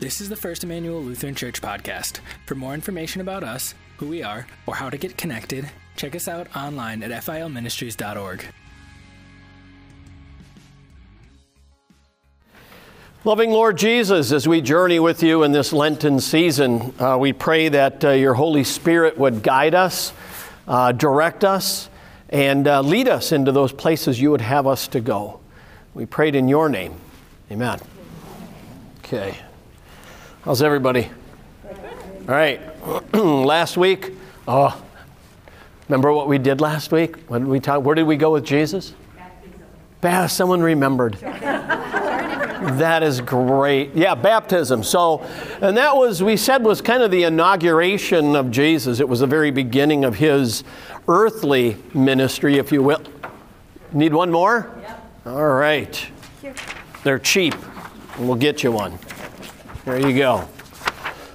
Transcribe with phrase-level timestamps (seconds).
[0.00, 2.20] This is the First Emmanuel Lutheran Church podcast.
[2.46, 6.26] For more information about us, who we are, or how to get connected, check us
[6.26, 8.46] out online at filministries.org.
[13.24, 17.68] Loving Lord Jesus, as we journey with you in this Lenten season, uh, we pray
[17.68, 20.14] that uh, your Holy Spirit would guide us,
[20.66, 21.90] uh, direct us,
[22.30, 25.40] and uh, lead us into those places you would have us to go.
[25.92, 26.94] We prayed in your name.
[27.50, 27.78] Amen.
[29.00, 29.36] Okay.
[30.42, 31.10] How's everybody?
[31.66, 32.62] All right.
[33.14, 34.14] last week,
[34.48, 34.82] oh,
[35.86, 37.18] remember what we did last week?
[37.28, 38.94] When we talk, where did we go with Jesus?
[40.00, 40.28] Baptism.
[40.30, 41.16] Someone remembered.
[41.16, 43.94] that is great.
[43.94, 44.82] Yeah, baptism.
[44.82, 45.20] So,
[45.60, 48.98] and that was, we said, was kind of the inauguration of Jesus.
[48.98, 50.64] It was the very beginning of his
[51.06, 53.02] earthly ministry, if you will.
[53.92, 54.74] Need one more?
[54.80, 55.10] Yep.
[55.26, 56.08] All right.
[57.04, 57.54] They're cheap.
[58.18, 58.98] We'll get you one.
[59.86, 60.46] There you go.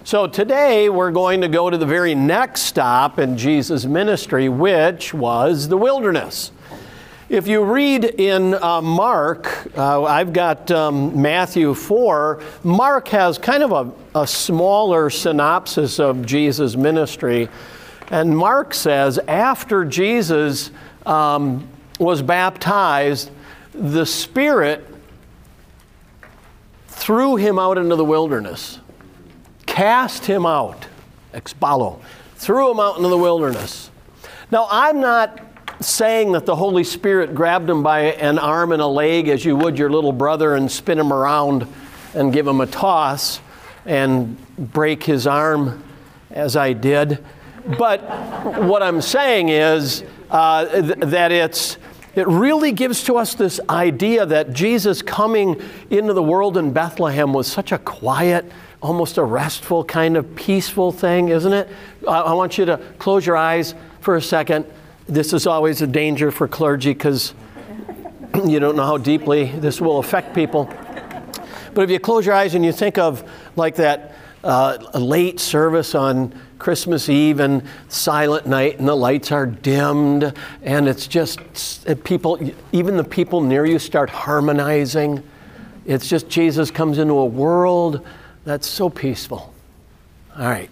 [0.04, 5.16] So today we're going to go to the very next stop in Jesus' ministry, which
[5.16, 6.52] was the wilderness.
[7.28, 13.64] If you read in uh, Mark, uh, I've got um, Matthew 4, Mark has kind
[13.64, 17.50] of a, a smaller synopsis of Jesus' ministry.
[18.12, 20.70] And Mark says, after Jesus
[21.08, 23.32] um, was baptized,
[23.74, 24.86] the Spirit
[26.96, 28.80] threw him out into the wilderness,
[29.66, 30.88] cast him out,
[31.34, 32.02] ekballo,
[32.36, 33.92] threw him out into the wilderness.
[34.50, 35.42] Now, I'm not
[35.82, 39.56] saying that the Holy Spirit grabbed him by an arm and a leg as you
[39.58, 41.68] would your little brother and spin him around
[42.14, 43.42] and give him a toss
[43.86, 45.84] and break his arm
[46.32, 47.24] as I did.
[47.78, 48.02] But
[48.64, 51.78] what I'm saying is uh, th- that it's
[52.16, 57.34] it really gives to us this idea that Jesus coming into the world in Bethlehem
[57.34, 58.50] was such a quiet,
[58.82, 61.68] almost a restful, kind of peaceful thing, isn't it?
[62.08, 64.66] I want you to close your eyes for a second.
[65.08, 67.34] This is always a danger for clergy because
[68.46, 70.74] you don't know how deeply this will affect people.
[71.74, 74.15] But if you close your eyes and you think of like that
[74.46, 80.88] uh, late service on Christmas Eve and silent night, and the lights are dimmed, and
[80.88, 81.40] it's just
[82.04, 82.40] people,
[82.72, 85.22] even the people near you start harmonizing.
[85.86, 88.06] It's just Jesus comes into a world
[88.46, 89.54] that's so peaceful.
[90.38, 90.70] All right.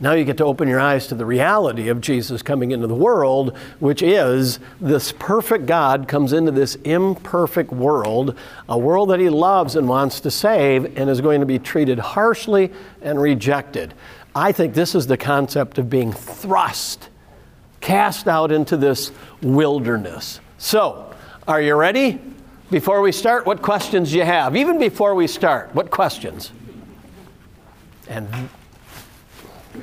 [0.00, 2.94] Now you get to open your eyes to the reality of Jesus coming into the
[2.94, 8.36] world, which is this perfect God comes into this imperfect world,
[8.68, 11.98] a world that he loves and wants to save, and is going to be treated
[11.98, 12.72] harshly
[13.02, 13.92] and rejected.
[14.36, 17.08] I think this is the concept of being thrust,
[17.80, 19.10] cast out into this
[19.42, 20.38] wilderness.
[20.58, 21.12] So,
[21.48, 22.20] are you ready?
[22.70, 24.54] Before we start, what questions do you have?
[24.54, 26.52] Even before we start, what questions?
[28.06, 28.28] And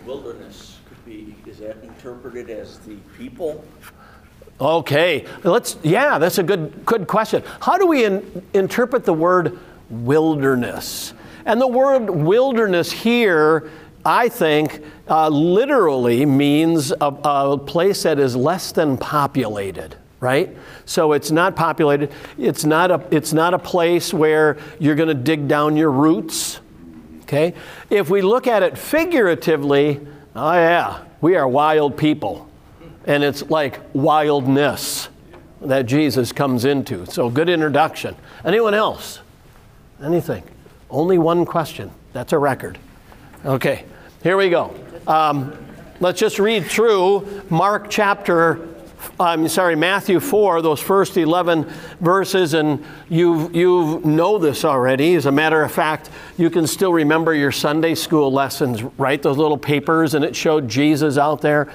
[0.05, 3.63] wilderness could be, is that interpreted as the people?
[4.59, 7.43] Okay, let's, yeah, that's a good, good question.
[7.59, 11.13] How do we in, interpret the word wilderness?
[11.45, 13.69] And the word wilderness here
[14.05, 20.57] I think, uh, literally means a, a place that is less than populated right?
[20.85, 22.11] So it's not populated.
[22.35, 26.61] It's not a, it's not a place where you're going to dig down your roots.
[27.25, 27.55] Okay?
[27.89, 29.99] If we look at it figuratively,
[30.35, 32.47] oh yeah, we are wild people.
[33.05, 35.09] And it's like wildness
[35.61, 37.05] that Jesus comes into.
[37.07, 38.15] So good introduction.
[38.43, 39.21] Anyone else?
[40.03, 40.43] Anything?
[40.91, 41.89] Only one question.
[42.13, 42.77] That's a record.
[43.43, 43.85] Okay.
[44.21, 44.75] Here we go.
[45.07, 45.57] Um,
[45.99, 48.67] let's just read through Mark chapter,
[49.19, 51.63] I'm sorry, Matthew 4, those first 11
[51.99, 55.15] verses, and you you know this already.
[55.15, 59.21] As a matter of fact, you can still remember your Sunday school lessons, right?
[59.21, 61.71] Those little papers, and it showed Jesus out there.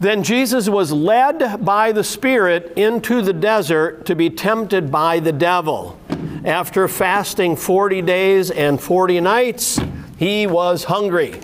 [0.00, 5.32] Then Jesus was led by the Spirit into the desert to be tempted by the
[5.32, 6.00] devil.
[6.42, 9.78] After fasting 40 days and 40 nights,
[10.16, 11.38] he was hungry.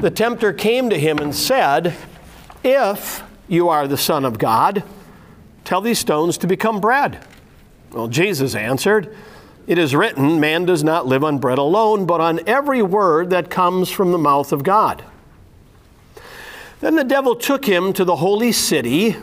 [0.00, 1.94] The tempter came to him and said,
[2.64, 4.84] If you are the Son of God,
[5.64, 7.24] tell these stones to become bread.
[7.92, 9.14] Well, Jesus answered,
[9.66, 13.50] It is written, Man does not live on bread alone, but on every word that
[13.50, 15.04] comes from the mouth of God.
[16.80, 19.16] Then the devil took him to the holy city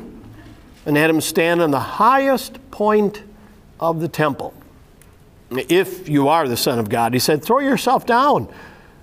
[0.86, 3.24] and had him stand on the highest point
[3.80, 4.54] of the temple.
[5.50, 8.50] If you are the Son of God, he said, Throw yourself down.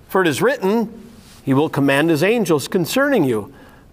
[0.07, 1.11] For it is written,
[1.43, 3.53] He will command His angels concerning you,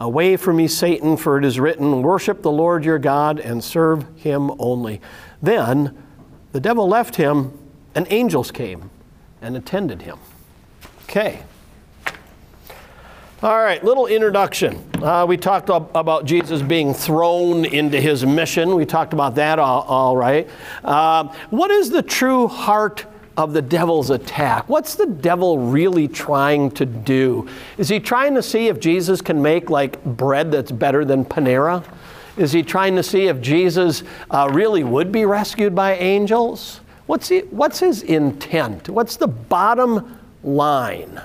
[0.00, 4.04] Away from me, Satan, for it is written, Worship the Lord your God and serve
[4.16, 5.00] him only.
[5.40, 5.96] Then
[6.52, 7.56] the devil left him,
[7.94, 8.90] and angels came
[9.40, 10.18] and attended him.
[11.04, 11.42] Okay.
[13.42, 14.84] All right, little introduction.
[15.02, 18.76] Uh, we talked about Jesus being thrown into his mission.
[18.76, 20.48] We talked about that all, all right.
[20.84, 23.04] Uh, what is the true heart
[23.36, 24.68] of the devil's attack.
[24.68, 27.48] What's the devil really trying to do?
[27.78, 31.84] Is he trying to see if Jesus can make like bread that's better than Panera?
[32.36, 36.80] Is he trying to see if Jesus uh, really would be rescued by angels?
[37.06, 38.88] What's, he, what's his intent?
[38.88, 41.20] What's the bottom line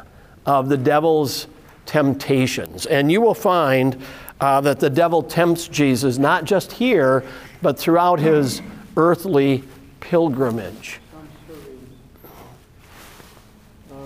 [0.45, 1.47] of the devil's
[1.85, 2.85] temptations?
[2.85, 4.01] And you will find
[4.39, 7.23] uh, that the devil tempts Jesus not just here,
[7.61, 8.61] but throughout his
[8.95, 9.63] earthly
[9.99, 10.99] pilgrimage.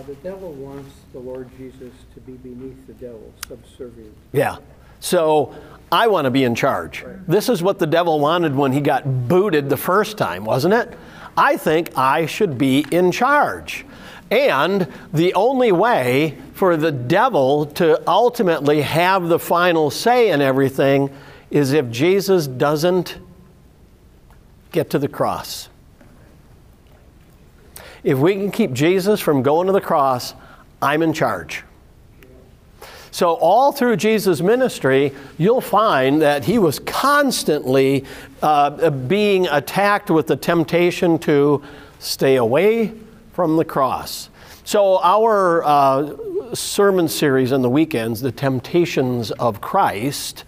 [0.02, 4.16] Uh, the devil wants the Lord Jesus to be beneath the devil, subservient.
[4.32, 4.58] Yeah.
[5.00, 5.54] So
[5.92, 7.04] I want to be in charge.
[7.04, 7.28] Right.
[7.28, 10.98] This is what the devil wanted when he got booted the first time, wasn't it?
[11.38, 13.86] I think I should be in charge.
[14.30, 21.10] And the only way for the devil to ultimately have the final say in everything
[21.50, 23.18] is if Jesus doesn't
[24.72, 25.68] get to the cross.
[28.04, 30.34] If we can keep Jesus from going to the cross,
[30.82, 31.64] I'm in charge.
[33.14, 38.06] So, all through Jesus' ministry, you'll find that he was constantly
[38.42, 41.62] uh, being attacked with the temptation to
[42.00, 42.94] stay away
[43.34, 44.30] from the cross.
[44.64, 46.16] So, our uh,
[46.54, 50.46] sermon series on the weekends, The Temptations of Christ,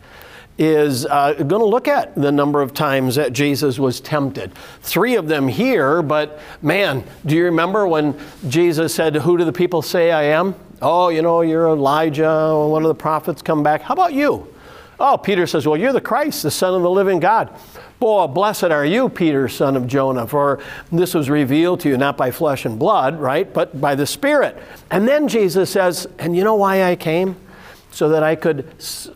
[0.65, 4.53] is uh, going to look at the number of times that Jesus was tempted.
[4.81, 9.53] Three of them here, but man, do you remember when Jesus said, Who do the
[9.53, 10.55] people say I am?
[10.81, 13.81] Oh, you know, you're Elijah, one of the prophets come back.
[13.81, 14.53] How about you?
[14.99, 17.57] Oh, Peter says, Well, you're the Christ, the Son of the living God.
[18.03, 20.59] Boy, blessed are you, Peter, son of Jonah, for
[20.91, 24.57] this was revealed to you not by flesh and blood, right, but by the Spirit.
[24.91, 27.37] And then Jesus says, And you know why I came?
[27.93, 28.65] So that I could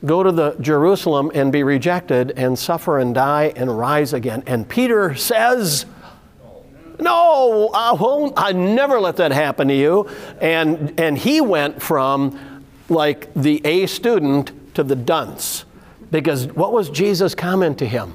[0.06, 4.44] go to the Jerusalem and be rejected and suffer and die and rise again.
[4.46, 5.88] And Peter says,
[7.00, 8.34] no, I won't.
[8.38, 10.08] I never let that happen to you.
[10.40, 15.66] And, and he went from like the A student to the dunce.
[16.12, 18.14] Because what was Jesus' comment to him?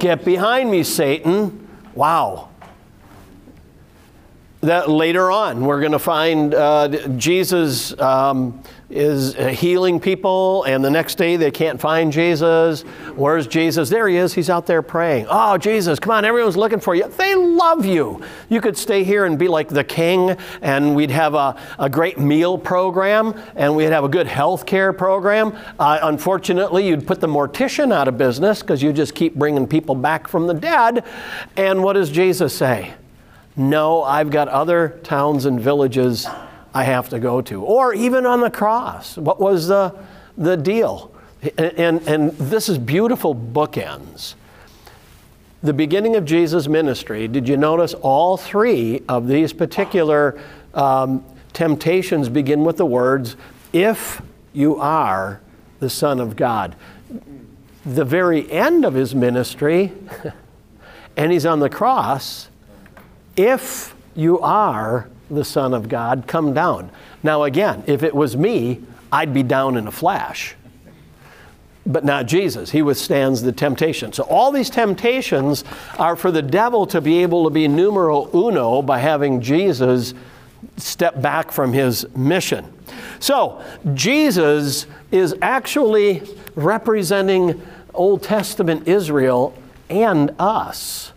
[0.00, 1.68] Get behind me, Satan.
[1.94, 2.50] Wow
[4.64, 10.90] that later on we're going to find uh, Jesus um, is healing people, and the
[10.90, 12.82] next day they can't find Jesus.
[13.16, 13.88] Where's Jesus?
[13.88, 14.32] There he is.
[14.34, 15.26] He's out there praying.
[15.28, 17.08] Oh, Jesus, come on, everyone's looking for you.
[17.08, 18.22] They love you.
[18.48, 22.18] You could stay here and be like the king, and we'd have a, a great
[22.18, 25.56] meal program, and we'd have a good health care program.
[25.78, 29.94] Uh, unfortunately, you'd put the mortician out of business because you just keep bringing people
[29.94, 31.04] back from the dead.
[31.56, 32.94] And what does Jesus say?
[33.56, 36.26] No, I've got other towns and villages
[36.74, 37.62] I have to go to.
[37.62, 39.94] Or even on the cross, what was the,
[40.36, 41.12] the deal?
[41.56, 44.34] And, and, and this is beautiful bookends.
[45.62, 50.38] The beginning of Jesus' ministry, did you notice all three of these particular
[50.74, 53.36] um, temptations begin with the words,
[53.72, 54.20] if
[54.52, 55.40] you are
[55.78, 56.74] the Son of God?
[57.86, 59.92] The very end of his ministry,
[61.16, 62.48] and he's on the cross,
[63.36, 66.90] if you are the Son of God, come down.
[67.22, 70.54] Now, again, if it was me, I'd be down in a flash.
[71.86, 72.70] But not Jesus.
[72.70, 74.12] He withstands the temptation.
[74.12, 75.64] So, all these temptations
[75.98, 80.14] are for the devil to be able to be numero uno by having Jesus
[80.78, 82.72] step back from his mission.
[83.20, 83.62] So,
[83.92, 86.22] Jesus is actually
[86.54, 87.60] representing
[87.92, 89.54] Old Testament Israel
[89.90, 91.12] and us.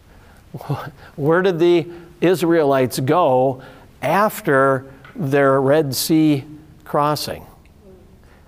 [1.16, 1.88] Where did the
[2.22, 3.62] Israelites go
[4.02, 6.44] after their Red Sea
[6.84, 7.46] crossing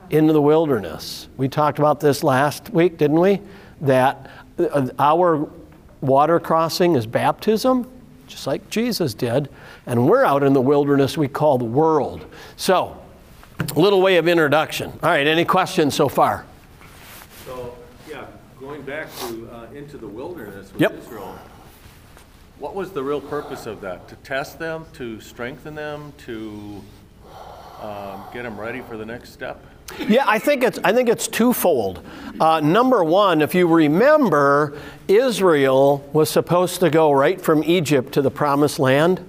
[0.09, 1.27] into the wilderness.
[1.38, 3.41] We talked about this last week, didn't we?
[3.81, 4.29] That
[4.97, 5.49] our
[6.01, 7.89] water crossing is baptism,
[8.27, 9.49] just like Jesus did,
[9.85, 12.25] and we're out in the wilderness we call the world.
[12.57, 12.99] So,
[13.59, 14.91] a little way of introduction.
[15.03, 16.45] All right, any questions so far?
[17.45, 17.75] So,
[18.09, 18.25] yeah,
[18.59, 20.97] going back to uh, into the wilderness with yep.
[20.97, 21.38] Israel,
[22.60, 24.10] What was the real purpose of that?
[24.10, 26.82] To test them, to strengthen them, to
[27.82, 29.66] um, get them ready for the next step?
[29.98, 32.06] Yeah, I think it's I think it's twofold.
[32.38, 38.22] Uh, number one, if you remember, Israel was supposed to go right from Egypt to
[38.22, 39.25] the Promised Land.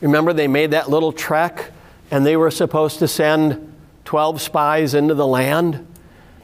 [0.00, 1.72] Remember, they made that little trek,
[2.12, 5.86] and they were supposed to send twelve spies into the land.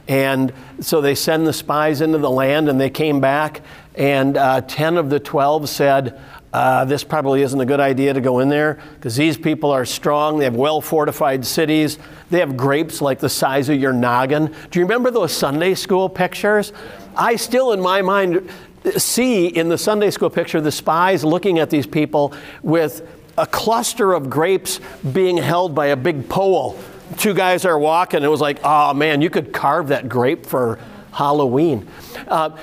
[0.07, 0.51] And
[0.81, 3.61] so they send the spies into the land, and they came back,
[3.95, 6.19] and uh, 10 of the 12 said,
[6.53, 9.85] uh, This probably isn't a good idea to go in there because these people are
[9.85, 10.39] strong.
[10.39, 11.99] They have well fortified cities.
[12.29, 14.55] They have grapes like the size of your noggin.
[14.69, 16.71] Do you remember those Sunday school pictures?
[17.15, 18.49] I still, in my mind,
[18.97, 22.33] see in the Sunday school picture the spies looking at these people
[22.63, 23.07] with
[23.37, 24.79] a cluster of grapes
[25.13, 26.79] being held by a big pole
[27.17, 28.23] two guys are walking.
[28.23, 30.79] It was like, oh man, you could carve that grape for
[31.11, 31.87] Halloween.
[32.27, 32.57] Uh,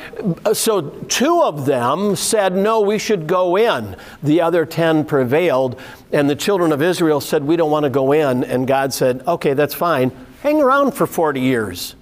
[0.54, 3.96] so two of them said, no, we should go in.
[4.22, 5.78] The other 10 prevailed.
[6.12, 8.44] And the children of Israel said, we don't want to go in.
[8.44, 10.10] And God said, okay, that's fine.
[10.42, 11.94] Hang around for 40 years.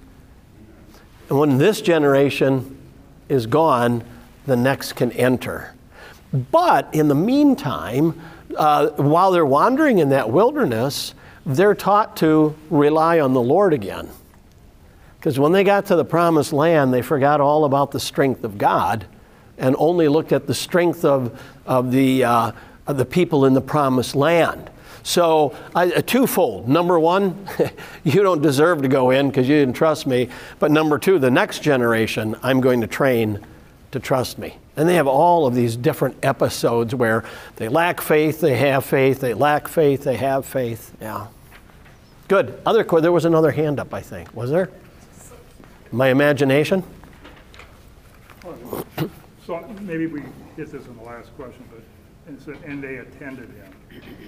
[1.29, 2.77] And when this generation
[3.27, 4.03] is gone,
[4.45, 5.75] the next can enter.
[6.31, 8.19] But in the meantime,
[8.55, 11.13] uh, while they're wandering in that wilderness,
[11.45, 14.09] they're taught to rely on the Lord again.
[15.19, 18.57] Because when they got to the promised land, they forgot all about the strength of
[18.57, 19.05] God
[19.57, 22.51] and only looked at the strength of, of, the, uh,
[22.85, 24.69] of the people in the promised land.
[25.03, 26.67] So, uh, twofold.
[26.67, 27.47] Number one,
[28.03, 30.29] you don't deserve to go in because you didn't trust me.
[30.59, 33.39] But number two, the next generation, I'm going to train
[33.91, 34.57] to trust me.
[34.75, 37.23] And they have all of these different episodes where
[37.55, 40.93] they lack faith, they have faith, they lack faith, they have faith.
[41.01, 41.27] Yeah.
[42.27, 42.59] Good.
[42.65, 44.35] Other there was another hand up, I think.
[44.35, 44.69] Was there?
[45.91, 46.83] My imagination.
[49.45, 50.21] So maybe we
[50.55, 51.81] hit this in the last question, but
[52.33, 53.73] it said, and they attended him.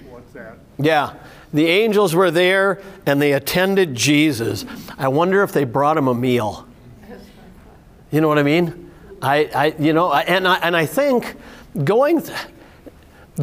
[0.09, 0.57] What's that?
[0.77, 1.13] Yeah,
[1.53, 4.65] the angels were there and they attended Jesus.
[4.97, 6.65] I wonder if they brought him a meal.
[8.11, 8.91] You know what I mean?
[9.21, 11.35] I, I you know, and I, and I think
[11.83, 12.21] going.
[12.21, 12.37] Th-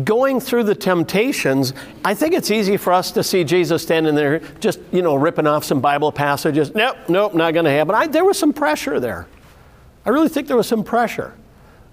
[0.04, 1.72] going through the temptations,
[2.04, 5.46] I think it's easy for us to see Jesus standing there just, you know, ripping
[5.46, 6.74] off some Bible passages.
[6.74, 7.94] Nope, nope, not going to happen.
[7.94, 9.26] I, there was some pressure there.
[10.04, 11.34] I really think there was some pressure.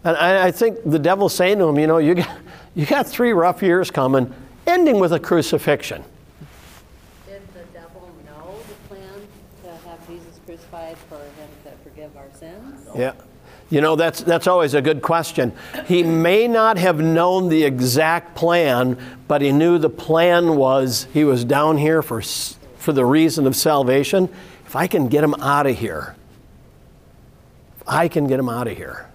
[0.03, 2.38] And I, I think the devil's saying to him, you know, you got,
[2.75, 4.33] you got three rough years coming,
[4.67, 6.03] ending with a crucifixion.
[7.25, 9.27] Did the devil know the plan
[9.63, 12.88] to have Jesus crucified for him to forgive our sins?
[12.95, 13.13] Yeah.
[13.74, 15.51] You know, that's, that's always a good question.
[15.88, 21.24] He may not have known the exact plan, but he knew the plan was he
[21.24, 24.30] was down here for, for the reason of salvation.
[24.68, 26.15] If I can get him out of here,
[27.88, 29.10] I can get him out of here.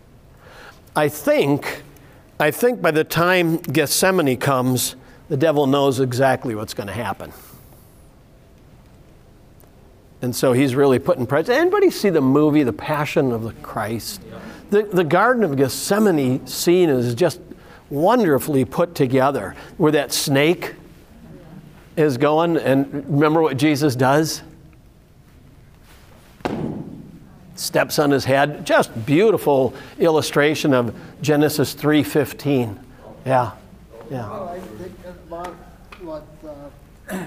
[0.97, 1.85] I think,
[2.41, 4.97] I think by the time Gethsemane comes,
[5.29, 7.33] the devil knows exactly what's going to happen.
[10.21, 11.53] And so he's really putting pressure.
[11.53, 14.21] Anybody see the movie, The Passion of the Christ?
[14.71, 17.41] The, the Garden of Gethsemane scene is just
[17.89, 20.75] wonderfully put together, where that snake
[21.97, 22.57] is going.
[22.57, 24.43] And remember what Jesus does?
[27.55, 28.65] Steps on his head.
[28.67, 32.79] Just beautiful illustration of Genesis 3:15.
[33.27, 33.53] Yeah,
[34.11, 34.29] yeah.
[34.29, 34.93] Well, I think
[35.27, 35.55] about
[36.01, 36.25] what
[37.11, 37.25] uh,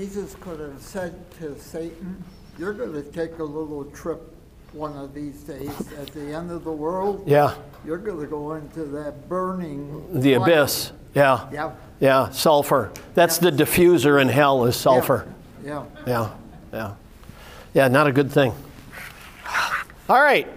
[0.00, 2.24] Jesus could have said to Satan,
[2.58, 4.34] you're going to take a little trip
[4.72, 7.22] one of these days at the end of the world.
[7.26, 7.54] Yeah.
[7.84, 10.18] You're going to go into that burning.
[10.18, 10.42] The fire.
[10.42, 10.92] abyss.
[11.14, 11.46] Yeah.
[11.52, 11.72] Yeah.
[12.00, 12.90] Yeah, sulfur.
[13.12, 13.50] That's yeah.
[13.50, 15.30] the diffuser in hell is sulfur.
[15.62, 15.84] Yeah.
[16.06, 16.30] Yeah.
[16.72, 16.94] Yeah.
[17.74, 18.54] Yeah, not a good thing.
[20.08, 20.48] All right.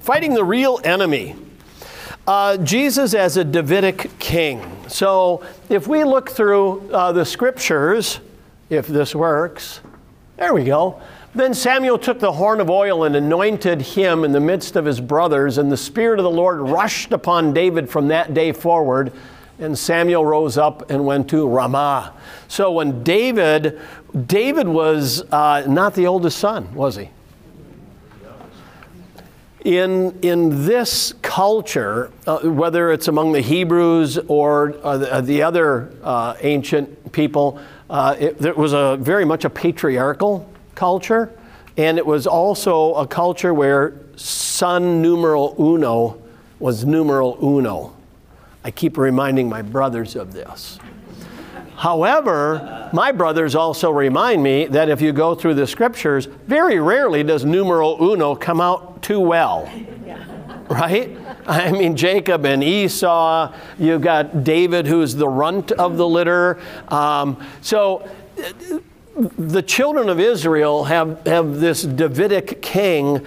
[0.00, 1.36] Fighting the real enemy.
[2.26, 4.64] Uh, Jesus as a Davidic king.
[4.88, 8.20] So if we look through uh, the scriptures,
[8.70, 9.80] if this works.
[10.36, 11.00] There we go.
[11.34, 15.00] Then Samuel took the horn of oil and anointed him in the midst of his
[15.00, 19.12] brothers, and the Spirit of the Lord rushed upon David from that day forward.
[19.58, 22.14] And Samuel rose up and went to Ramah.
[22.48, 23.80] So when David,
[24.26, 27.10] David was uh, not the oldest son, was he?
[29.64, 35.92] In, in this culture, uh, whether it's among the Hebrews or uh, the, the, other
[36.02, 37.58] uh, ancient people,
[37.88, 41.30] uh, it, it, was a very much a patriarchal culture,
[41.76, 46.20] and it was also a culture where son numeral uno
[46.58, 47.94] was numeral uno.
[48.64, 50.78] I keep reminding my brothers of this.
[51.76, 57.22] However, my brothers also remind me that if you go through the scriptures, very rarely
[57.22, 59.70] does numeral uno come out too well.
[60.68, 61.16] Right?
[61.48, 63.54] I mean, Jacob and Esau.
[63.78, 66.58] You've got David, who's the runt of the litter.
[66.88, 68.08] Um, so
[69.16, 73.24] the children of Israel have, have this Davidic king.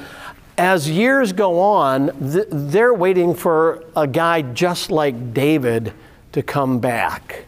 [0.58, 5.94] As years go on, th- they're waiting for a guy just like David
[6.34, 7.46] to come back.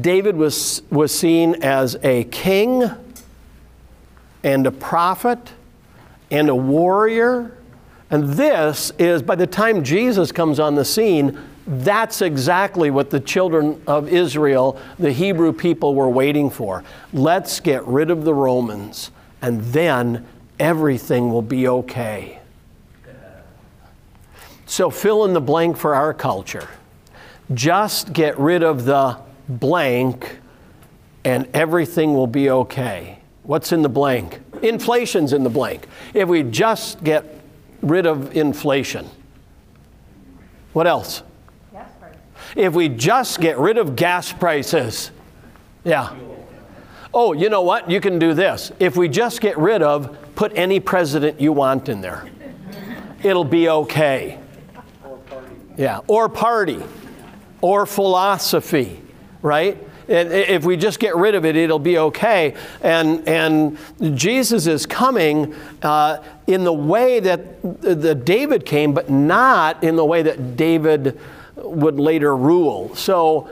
[0.00, 2.84] David was, was seen as a king
[4.44, 5.38] and a prophet
[6.30, 7.57] and a warrior.
[8.10, 13.20] And this is, by the time Jesus comes on the scene, that's exactly what the
[13.20, 16.82] children of Israel, the Hebrew people, were waiting for.
[17.12, 19.10] Let's get rid of the Romans,
[19.42, 20.26] and then
[20.58, 22.40] everything will be okay.
[24.64, 26.68] So fill in the blank for our culture.
[27.52, 30.38] Just get rid of the blank,
[31.24, 33.18] and everything will be okay.
[33.42, 34.40] What's in the blank?
[34.62, 35.86] Inflation's in the blank.
[36.14, 37.37] If we just get
[37.82, 39.08] rid of inflation,
[40.72, 41.22] what else?
[42.56, 45.10] If we just get rid of gas prices,
[45.84, 46.14] yeah.
[47.12, 47.90] Oh, you know what?
[47.90, 48.72] You can do this.
[48.78, 52.28] If we just get rid of, put any president you want in there,
[53.22, 54.38] it'll be okay.
[55.76, 56.82] Yeah, or party,
[57.60, 59.00] or philosophy,
[59.42, 59.78] right?
[60.08, 62.54] If we just get rid of it, it'll be okay.
[62.82, 63.78] And, and
[64.16, 70.04] Jesus is coming uh, in the way that the David came, but not in the
[70.04, 71.20] way that David
[71.56, 72.94] would later rule.
[72.96, 73.50] So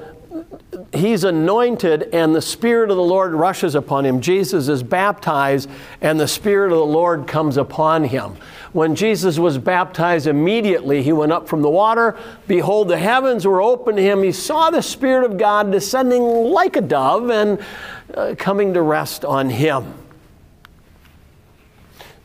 [0.94, 4.22] he's anointed, and the Spirit of the Lord rushes upon him.
[4.22, 5.68] Jesus is baptized,
[6.00, 8.36] and the Spirit of the Lord comes upon him.
[8.72, 12.18] When Jesus was baptized, immediately he went up from the water.
[12.48, 14.22] Behold, the heavens were opened to him.
[14.22, 17.62] He saw the Spirit of God descending like a dove and
[18.14, 19.92] uh, coming to rest on him.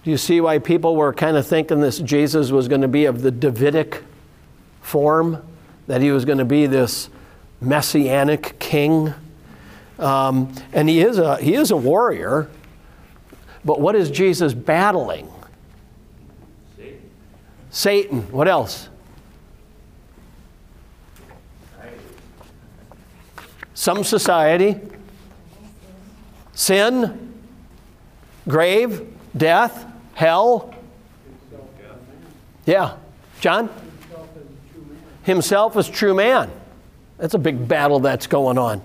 [0.04, 3.06] Do you see why people were kind of thinking this Jesus was going to be
[3.06, 4.04] of the Davidic
[4.82, 5.44] form?
[5.88, 7.10] That he was going to be this
[7.60, 9.14] messianic king?
[10.00, 12.50] Um, and he is, a, he is a warrior,
[13.64, 15.30] but what is Jesus battling?
[16.76, 17.02] Satan.
[17.70, 18.32] Satan.
[18.32, 18.90] What else?
[23.76, 24.80] Some society,
[26.54, 27.34] sin,
[28.48, 30.74] grave, death, hell.
[32.66, 32.98] Yeah.
[33.40, 33.70] John?
[35.24, 36.52] Himself as true man.
[37.18, 38.82] That's a big battle that's going on.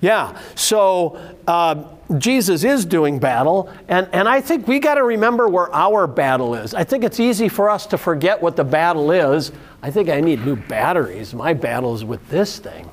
[0.00, 1.84] Yeah, so uh,
[2.16, 6.54] Jesus is doing battle, and, and I think we got to remember where our battle
[6.54, 6.72] is.
[6.72, 9.52] I think it's easy for us to forget what the battle is.
[9.82, 11.34] I think I need new batteries.
[11.34, 12.88] My battle is with this thing.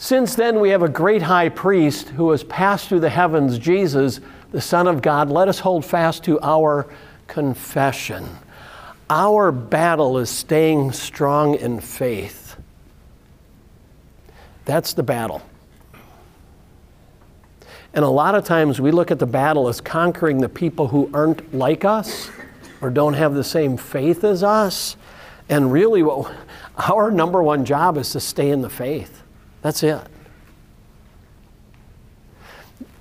[0.00, 4.18] Since then, we have a great high priest who has passed through the heavens, Jesus,
[4.50, 5.28] the Son of God.
[5.28, 6.86] Let us hold fast to our
[7.26, 8.26] confession.
[9.10, 12.56] Our battle is staying strong in faith.
[14.64, 15.42] That's the battle.
[17.92, 21.10] And a lot of times we look at the battle as conquering the people who
[21.12, 22.30] aren't like us
[22.80, 24.96] or don't have the same faith as us.
[25.50, 26.34] And really, what,
[26.88, 29.19] our number one job is to stay in the faith.
[29.62, 30.00] That's it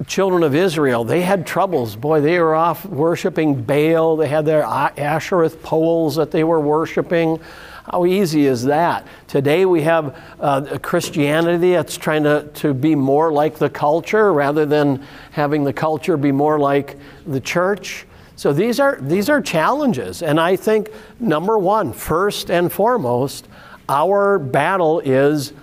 [0.09, 1.95] children of Israel, they had troubles.
[1.95, 4.17] Boy, they were off worshiping Baal.
[4.17, 7.39] They had their Asherah poles that they were worshiping.
[7.85, 9.07] How easy is that?
[9.27, 14.65] Today we have uh, Christianity that's trying to, to be more like the culture rather
[14.65, 18.05] than having the culture be more like the church.
[18.35, 20.21] So these are, these are challenges.
[20.21, 23.47] And I think, number one, first and foremost,
[23.89, 25.53] our battle is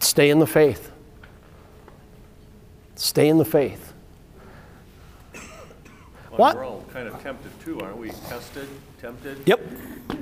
[0.00, 0.90] stay in the faith.
[2.96, 3.92] Stay in the faith.
[5.32, 5.42] Well,
[6.36, 6.56] What?
[6.56, 8.10] We're all kind of tempted too, aren't we?
[8.10, 8.68] Tested,
[9.00, 9.38] tempted?
[9.46, 9.60] Yep.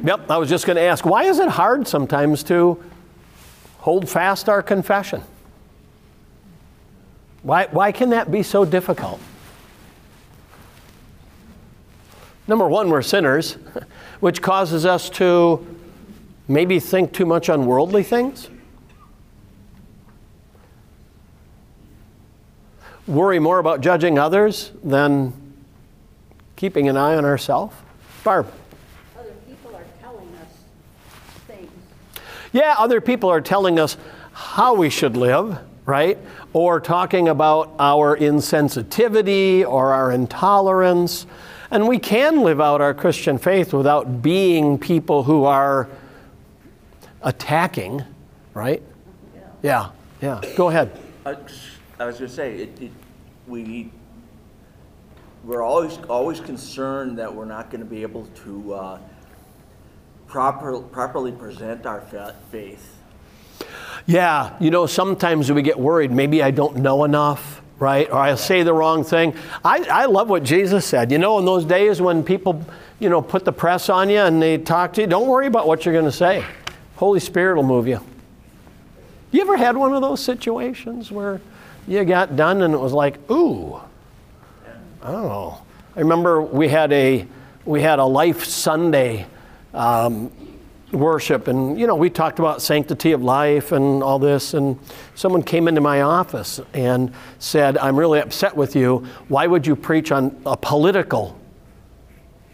[0.04, 0.30] Yep.
[0.30, 2.82] I was just going to ask why is it hard sometimes to
[3.78, 5.22] hold fast our confession?
[7.42, 9.20] Why, why can that be so difficult?
[12.46, 13.54] Number one, we're sinners,
[14.20, 15.66] which causes us to
[16.48, 18.48] maybe think too much on worldly things.
[23.06, 25.32] Worry more about judging others than
[26.56, 27.74] keeping an eye on ourselves?
[28.24, 28.50] Barb.
[29.18, 30.48] Other people are telling us
[31.46, 31.70] things.
[32.52, 33.96] Yeah, other people are telling us
[34.32, 36.18] how we should live, right?
[36.52, 41.26] Or talking about our insensitivity or our intolerance.
[41.70, 45.88] And we can live out our Christian faith without being people who are
[47.22, 48.04] attacking,
[48.54, 48.82] right?
[49.62, 50.40] Yeah, yeah.
[50.56, 50.98] Go ahead.
[51.24, 51.36] I
[52.02, 52.90] I was gonna say, it, it,
[53.46, 53.92] we,
[55.44, 58.98] we're always, always concerned that we're not gonna be able to, uh,
[60.26, 62.00] proper, properly present our
[62.50, 62.96] faith.
[64.06, 66.10] Yeah, you know, sometimes we get worried.
[66.10, 68.10] Maybe I don't know enough, right?
[68.10, 69.36] Or I'll say the wrong thing.
[69.64, 71.12] I, I love what Jesus said.
[71.12, 72.66] You know, in those days when people,
[72.98, 75.68] you know, put the press on you and they talk to you, don't worry about
[75.68, 76.44] what you're going to say.
[76.96, 78.00] Holy Spirit will move you.
[79.30, 81.40] You ever had one of those situations where
[81.86, 83.80] you got done and it was like, ooh,
[85.02, 85.62] oh.
[85.94, 87.26] I remember we had a
[87.64, 89.26] we had a Life Sunday
[89.74, 90.32] um,
[90.90, 94.54] worship, and you know we talked about sanctity of life and all this.
[94.54, 94.78] And
[95.14, 99.06] someone came into my office and said, "I'm really upset with you.
[99.28, 101.38] Why would you preach on a political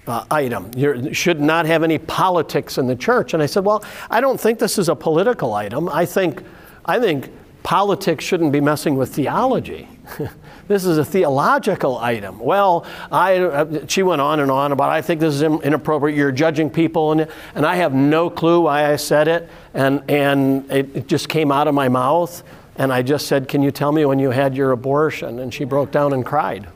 [0.09, 0.71] uh, item.
[0.75, 3.35] You should not have any politics in the church.
[3.35, 5.89] And I said, well, I don't think this is a political item.
[5.91, 6.43] I think,
[6.87, 7.31] I think
[7.63, 9.89] politics shouldn't be messing with theology.
[10.69, 12.39] this is a theological item.
[12.39, 16.17] Well, I, uh, she went on and on about, I think this is inappropriate.
[16.17, 17.13] You're judging people.
[17.13, 19.49] And, and I have no clue why I said it.
[19.75, 22.43] And, and it, it just came out of my mouth.
[22.77, 25.41] And I just said, Can you tell me when you had your abortion?
[25.41, 26.69] And she broke down and cried.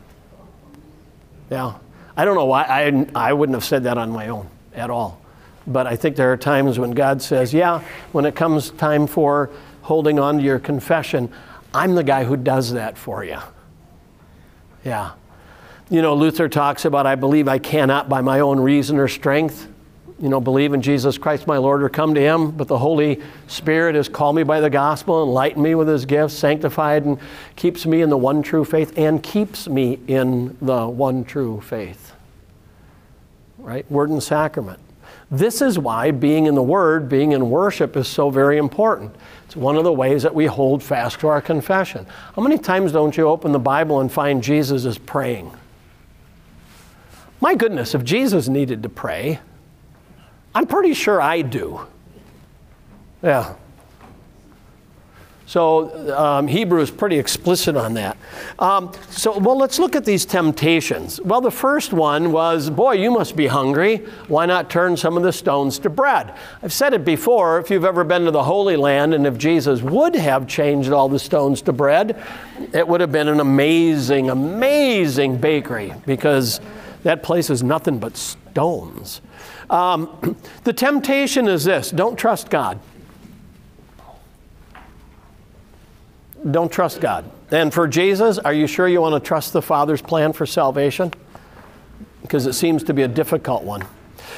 [1.51, 1.75] Yeah.
[2.16, 5.21] I don't know why I, I wouldn't have said that on my own at all.
[5.66, 9.51] But I think there are times when God says, yeah, when it comes time for
[9.83, 11.31] holding on to your confession,
[11.75, 13.38] I'm the guy who does that for you.
[14.85, 15.12] Yeah.
[15.90, 19.68] You know, Luther talks about, I believe I cannot by my own reason or strength
[20.23, 23.21] you know, believe in Jesus Christ my Lord or come to Him, but the Holy
[23.49, 27.18] Spirit has called me by the gospel, enlightened me with His gifts, sanctified, and
[27.57, 32.12] keeps me in the one true faith, and keeps me in the one true faith.
[33.59, 33.90] Right?
[33.90, 34.79] Word and sacrament.
[35.33, 39.16] This is why being in the Word, being in worship is so very important.
[39.47, 42.07] It's one of the ways that we hold fast to our confession.
[42.37, 45.51] How many times don't you open the Bible and find Jesus is praying?
[47.40, 49.40] My goodness, if Jesus needed to pray,
[50.55, 51.81] I'm pretty sure I do.
[53.23, 53.55] Yeah.
[55.53, 58.17] So um, Hebrew is pretty explicit on that.
[58.59, 61.21] Um, so, well, let's look at these temptations.
[61.21, 63.99] Well, the first one was, boy, you must be hungry.
[64.29, 66.35] Why not turn some of the stones to bread?
[66.62, 67.59] I've said it before.
[67.59, 71.11] If you've ever been to the Holy Land, and if Jesus would have changed all
[71.11, 72.19] the stones to bread,
[72.73, 76.62] it would have been an amazing, amazing bakery because
[77.03, 79.21] that place is nothing but stones.
[79.69, 80.35] Um,
[80.65, 82.81] the temptation is this don't trust God.
[86.50, 87.24] Don't trust God.
[87.50, 91.12] And for Jesus, are you sure you want to trust the Father's plan for salvation?
[92.22, 93.85] Because it seems to be a difficult one.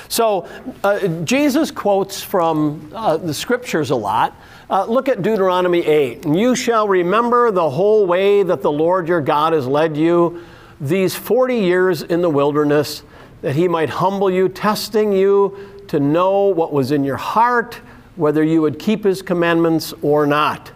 [0.08, 0.48] So,
[0.82, 4.36] uh, Jesus quotes from uh, the scriptures a lot.
[4.68, 6.26] Uh, look at Deuteronomy 8.
[6.26, 10.42] You shall remember the whole way that the Lord your God has led you
[10.80, 13.02] these 40 years in the wilderness
[13.42, 17.80] that he might humble you, testing you to know what was in your heart,
[18.16, 20.72] whether you would keep his commandments or not.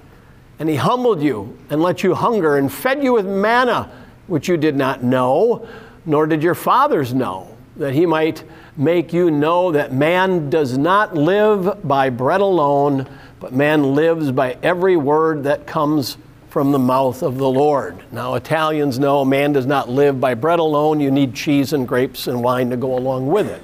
[0.58, 3.90] And he humbled you and let you hunger and fed you with manna,
[4.26, 5.68] which you did not know,
[6.04, 8.44] nor did your fathers know, that he might
[8.76, 13.06] make you know that man does not live by bread alone,
[13.40, 16.16] but man lives by every word that comes
[16.48, 18.02] from the mouth of the Lord.
[18.10, 20.98] Now, Italians know man does not live by bread alone.
[20.98, 23.62] You need cheese and grapes and wine to go along with it.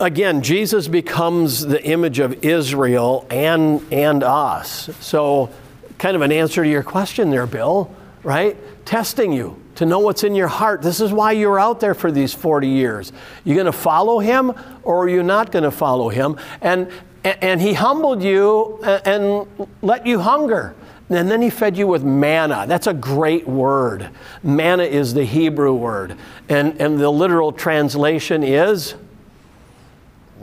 [0.00, 4.90] Again, Jesus becomes the image of Israel and, and us.
[5.00, 5.50] So,
[5.98, 8.56] kind of an answer to your question there, Bill, right?
[8.84, 10.82] Testing you to know what's in your heart.
[10.82, 13.12] This is why you're out there for these 40 years.
[13.44, 16.36] You're going to follow him or are you not going to follow him?
[16.60, 16.90] And
[17.24, 19.46] and he humbled you and
[19.80, 20.74] let you hunger.
[21.08, 22.66] And then he fed you with manna.
[22.66, 24.10] That's a great word.
[24.42, 26.16] Manna is the Hebrew word.
[26.48, 28.94] And, and the literal translation is,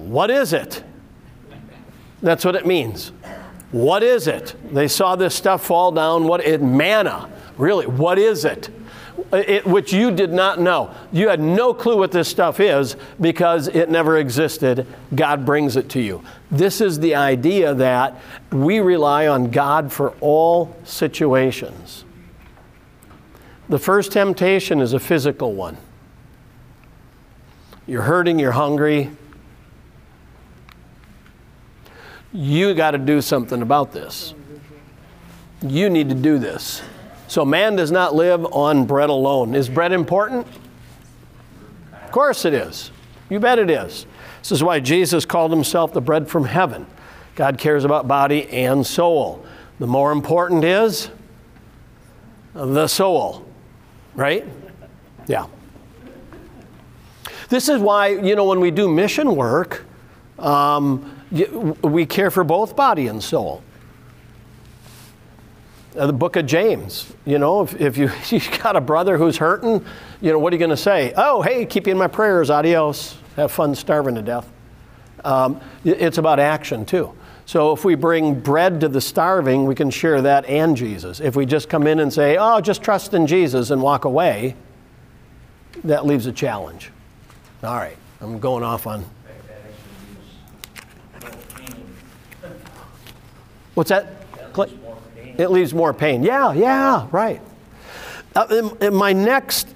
[0.10, 0.84] What is it?
[2.22, 3.12] That's what it means.
[3.72, 4.56] What is it?
[4.74, 6.26] They saw this stuff fall down.
[6.26, 7.30] What it manna.
[7.58, 8.70] Really, what is it?
[9.32, 10.94] it, which you did not know.
[11.12, 14.86] You had no clue what this stuff is because it never existed.
[15.14, 16.24] God brings it to you.
[16.50, 18.20] This is the idea that
[18.52, 22.04] we rely on God for all situations.
[23.70, 25.78] The first temptation is a physical one.
[27.88, 29.12] You're hurting, you're hungry.
[32.34, 34.34] You got to do something about this.
[35.62, 36.82] You need to do this.
[37.28, 39.56] So man does not live on bread alone.
[39.56, 40.48] Is bread important?
[41.94, 42.92] Of course it is.
[43.30, 44.06] You bet it is.
[44.40, 46.86] This is why Jesus called himself the bread from heaven.
[47.36, 49.46] God cares about body and soul.
[49.80, 51.10] The more important is
[52.54, 53.46] the soul,
[54.16, 54.46] right?
[55.28, 55.48] Yeah.
[57.50, 59.86] This is why, you know, when we do mission work,
[60.40, 63.64] um, we care for both body and soul.
[65.98, 69.38] Uh, the book of James, you know, if, if you, you've got a brother who's
[69.38, 69.86] hurting,
[70.22, 71.14] you know, what are you going to say?
[71.18, 73.18] Oh, hey, keep you in my prayers, adios.
[73.36, 74.50] Have fun starving to death.
[75.24, 77.14] Um, it's about action, too.
[77.46, 81.20] So if we bring bread to the starving, we can share that and Jesus.
[81.20, 84.56] If we just come in and say, oh, just trust in Jesus and walk away,
[85.84, 86.92] that leaves a challenge.
[87.64, 89.06] All right, I'm going off on.
[93.74, 94.08] What's that?
[94.56, 94.70] Cl-
[95.38, 96.24] It leaves more pain.
[96.24, 97.42] Yeah, yeah, right.
[98.36, 99.68] Uh, and- and my next,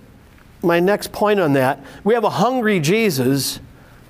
[0.61, 3.59] my next point on that, we have a hungry Jesus,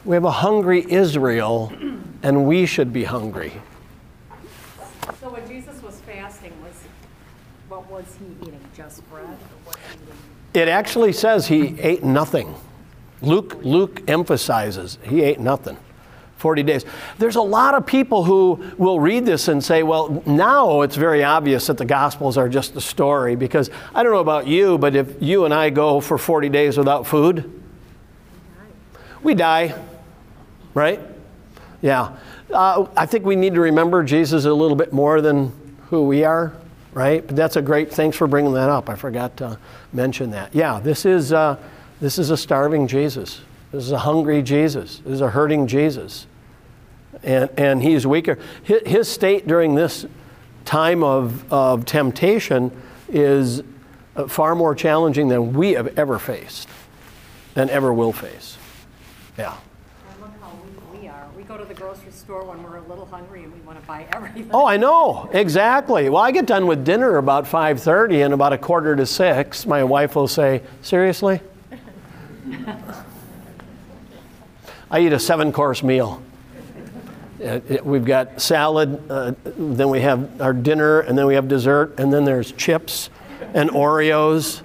[0.03, 1.71] we have a hungry Israel,
[2.23, 3.53] and we should be hungry.
[5.21, 6.73] So when Jesus was fasting, was,
[7.69, 8.59] what was he eating?
[8.75, 9.25] Just bread?
[9.25, 9.29] Or
[9.65, 9.77] what?
[10.53, 12.55] It actually says he ate nothing.
[13.21, 15.77] Luke, Luke emphasizes he ate nothing.
[16.37, 16.85] 40 days.
[17.17, 21.23] There's a lot of people who will read this and say, well, now it's very
[21.23, 24.95] obvious that the Gospels are just a story because I don't know about you, but
[24.95, 27.63] if you and I go for 40 days without food,
[29.23, 29.75] we die,
[30.73, 30.99] right?
[31.81, 32.17] Yeah.
[32.53, 35.51] Uh, I think we need to remember Jesus a little bit more than
[35.89, 36.53] who we are,
[36.93, 37.25] right?
[37.25, 38.89] But that's a great, thanks for bringing that up.
[38.89, 39.57] I forgot to
[39.93, 40.53] mention that.
[40.53, 41.57] Yeah, this is, uh,
[42.01, 43.41] this is a starving Jesus.
[43.75, 44.99] This is a hungry Jesus.
[44.99, 46.27] This is a hurting Jesus.
[47.23, 48.39] And, and he's weaker.
[48.63, 50.05] His, his state during this
[50.63, 52.71] time of, of temptation
[53.09, 53.63] is
[54.15, 56.69] uh, far more challenging than we have ever faced
[57.57, 58.57] and ever will face.
[59.37, 59.57] Yeah.
[60.21, 61.27] Look how weak we are.
[61.35, 63.85] We go to the grocery store when we're a little hungry and we want to
[63.85, 64.49] buy everything.
[64.53, 66.07] Oh, I know exactly.
[66.09, 69.65] Well, I get done with dinner about five thirty, and about a quarter to six,
[69.65, 71.41] my wife will say, "Seriously?"
[74.89, 76.21] I eat a seven-course meal.
[77.43, 81.99] Uh, We've got salad, uh, then we have our dinner, and then we have dessert,
[81.99, 83.09] and then there's chips
[83.53, 84.61] and Oreos.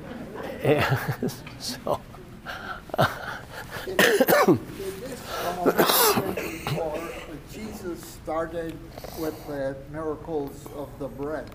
[0.63, 0.85] And
[1.59, 2.01] so,
[3.87, 7.01] Did this come about before
[7.53, 8.79] Jesus started
[9.19, 11.51] with the miracles of the bread,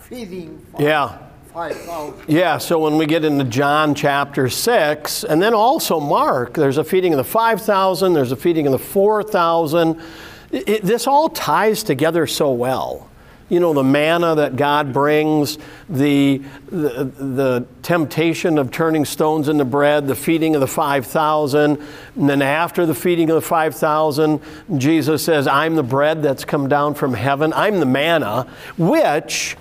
[0.00, 1.18] feeding yeah.
[1.52, 2.14] 5,000?
[2.28, 6.84] Yeah, so when we get into John chapter 6, and then also Mark, there's a
[6.84, 10.00] feeding of the 5,000, there's a feeding of the 4,000.
[10.52, 13.06] It- it- this all ties together so well.
[13.48, 15.58] You know, the manna that God brings,
[15.88, 21.78] the, the, the temptation of turning stones into bread, the feeding of the 5,000.
[22.14, 24.40] And then after the feeding of the 5,000,
[24.76, 27.52] Jesus says, I'm the bread that's come down from heaven.
[27.52, 28.46] I'm the manna,
[28.78, 29.56] which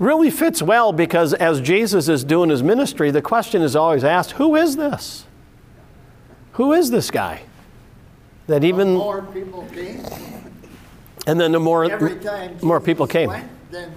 [0.00, 4.32] really fits well because as Jesus is doing his ministry, the question is always asked
[4.32, 5.26] who is this?
[6.54, 7.42] Who is this guy?
[8.48, 10.02] That even, More people came.
[11.28, 11.86] and then the more,
[12.62, 13.28] more people came.
[13.28, 13.92] went, Then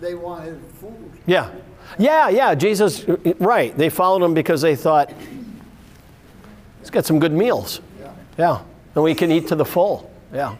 [0.00, 1.12] they wanted food.
[1.26, 1.50] Yeah.
[1.98, 3.04] Yeah, yeah, Jesus,
[3.38, 3.76] right.
[3.76, 5.12] They followed him because they thought,
[6.80, 7.80] he's got some good meals.
[8.36, 8.62] Yeah.
[8.96, 10.10] And we can eat to the full.
[10.32, 10.56] Yeah.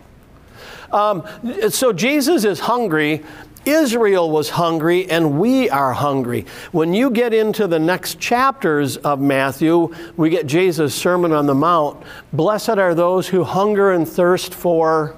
[0.93, 1.27] Um,
[1.71, 3.25] so Jesus is hungry.
[3.67, 6.47] Israel was hungry, and we are hungry.
[6.73, 11.55] When you get into the next chapters of Matthew, we get Jesus' Sermon on the
[11.55, 12.03] Mount.
[12.33, 15.17] Blessed are those who hunger and thirst for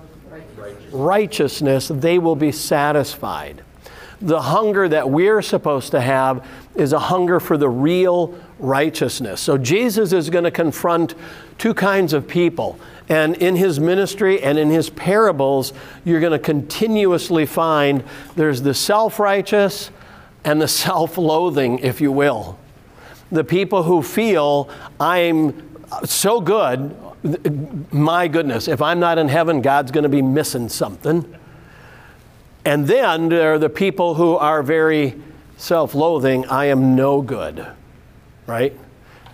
[0.93, 3.63] righteousness, they will be satisfied.
[4.21, 9.41] The hunger that we're supposed to have is a hunger for the real righteousness.
[9.41, 11.15] So Jesus is going to confront
[11.59, 12.79] two kinds of people.
[13.09, 15.73] And in his ministry and in his parables,
[16.05, 18.03] you're going to continuously find
[18.35, 19.91] there's the self righteous
[20.45, 22.59] and the self loathing, if you will.
[23.31, 25.63] The people who feel, I'm
[26.05, 26.97] so good,
[27.93, 31.37] my goodness, if I'm not in heaven, God's going to be missing something.
[32.65, 35.21] And then there are the people who are very
[35.57, 37.67] self loathing, I am no good,
[38.47, 38.77] right?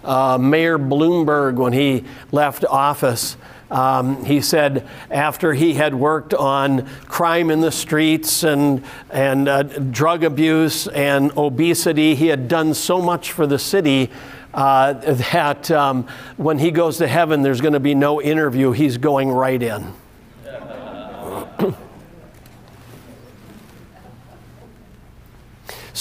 [0.05, 3.37] Uh, Mayor Bloomberg, when he left office,
[3.73, 9.63] um, he said after he had worked on crime in the streets and, and uh,
[9.63, 14.11] drug abuse and obesity, he had done so much for the city
[14.53, 14.93] uh,
[15.33, 16.07] that um,
[16.37, 18.73] when he goes to heaven, there's going to be no interview.
[18.73, 19.95] He's going right in.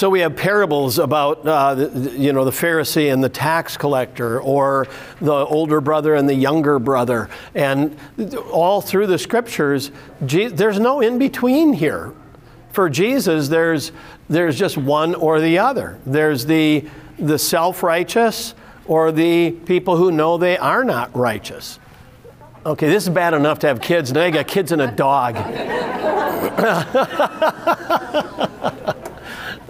[0.01, 4.41] So we have parables about, uh, the, you know, the Pharisee and the tax collector,
[4.41, 4.87] or
[5.19, 7.95] the older brother and the younger brother, and
[8.51, 12.15] all through the scriptures, there's no in between here.
[12.71, 13.91] for Jesus, there's,
[14.27, 15.99] there's just one or the other.
[16.07, 16.83] There's the,
[17.19, 18.55] the self righteous
[18.87, 21.77] or the people who know they are not righteous.
[22.65, 24.11] Okay, this is bad enough to have kids.
[24.11, 25.35] Now you got kids and a dog.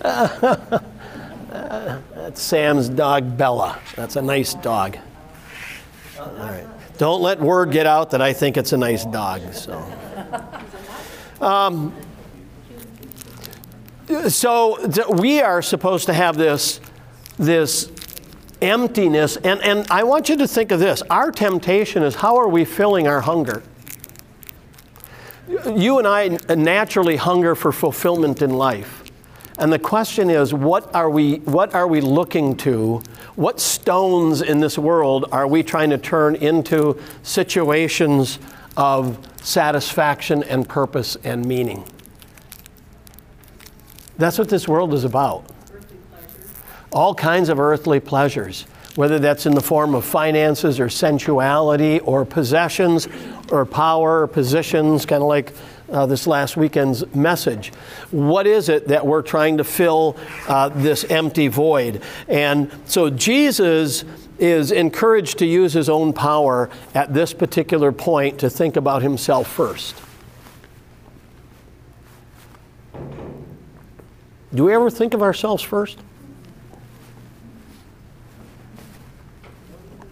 [1.51, 3.79] That's Sam's dog, Bella.
[3.95, 4.97] That's a nice dog.
[6.19, 6.65] All right.
[6.97, 9.53] Don't let word get out that I think it's a nice dog.
[9.53, 9.85] So,
[11.39, 11.95] um,
[14.27, 16.81] so we are supposed to have this,
[17.37, 17.91] this
[18.61, 21.03] emptiness, and, and I want you to think of this.
[21.09, 23.61] Our temptation is how are we filling our hunger?
[25.47, 29.00] You and I naturally hunger for fulfillment in life.
[29.61, 33.03] And the question is, what are we, what are we looking to?
[33.35, 38.39] What stones in this world are we trying to turn into situations
[38.75, 41.85] of satisfaction and purpose and meaning?
[44.17, 45.45] That's what this world is about.
[46.91, 48.63] All kinds of earthly pleasures,
[48.95, 53.07] whether that's in the form of finances or sensuality or possessions
[53.51, 55.53] or power or positions, kind of like
[55.91, 57.69] uh, this last weekend's message.
[58.11, 62.01] What is it that we're trying to fill uh, this empty void?
[62.27, 64.05] And so Jesus
[64.39, 69.47] is encouraged to use his own power at this particular point to think about himself
[69.47, 69.95] first.
[74.53, 75.99] Do we ever think of ourselves first?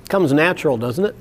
[0.08, 1.16] Comes natural, doesn't it?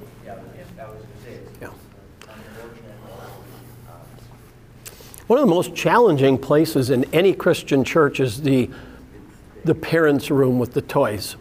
[5.29, 8.71] One of the most challenging places in any Christian church is the,
[9.63, 11.37] the parents' room with the toys.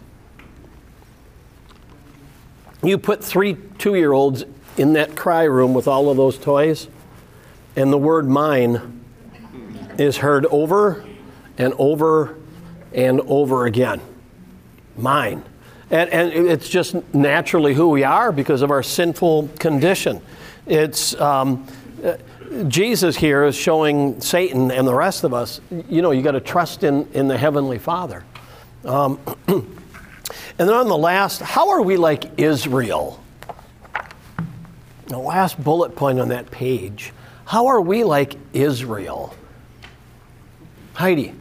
[2.84, 4.44] You put three two year olds
[4.76, 6.90] in that cry room with all of those toys,
[7.78, 9.02] and the word mine
[9.98, 11.06] is heard over
[11.58, 12.38] and over
[12.94, 14.02] and over again.
[14.98, 15.46] Mine.
[15.90, 20.22] And, and it's just naturally who we are because of our sinful condition.
[20.66, 21.16] It's.
[21.22, 21.66] Um,
[22.68, 26.40] Jesus here is showing Satan and the rest of us, you know, you got to
[26.40, 28.24] trust in, in the Heavenly Father.
[28.86, 29.68] Um, and
[30.58, 33.22] then on the last, how are we like Israel?
[35.08, 37.14] The last bullet point on that page.
[37.46, 39.36] How are we like Israel?
[40.94, 41.34] Heidi.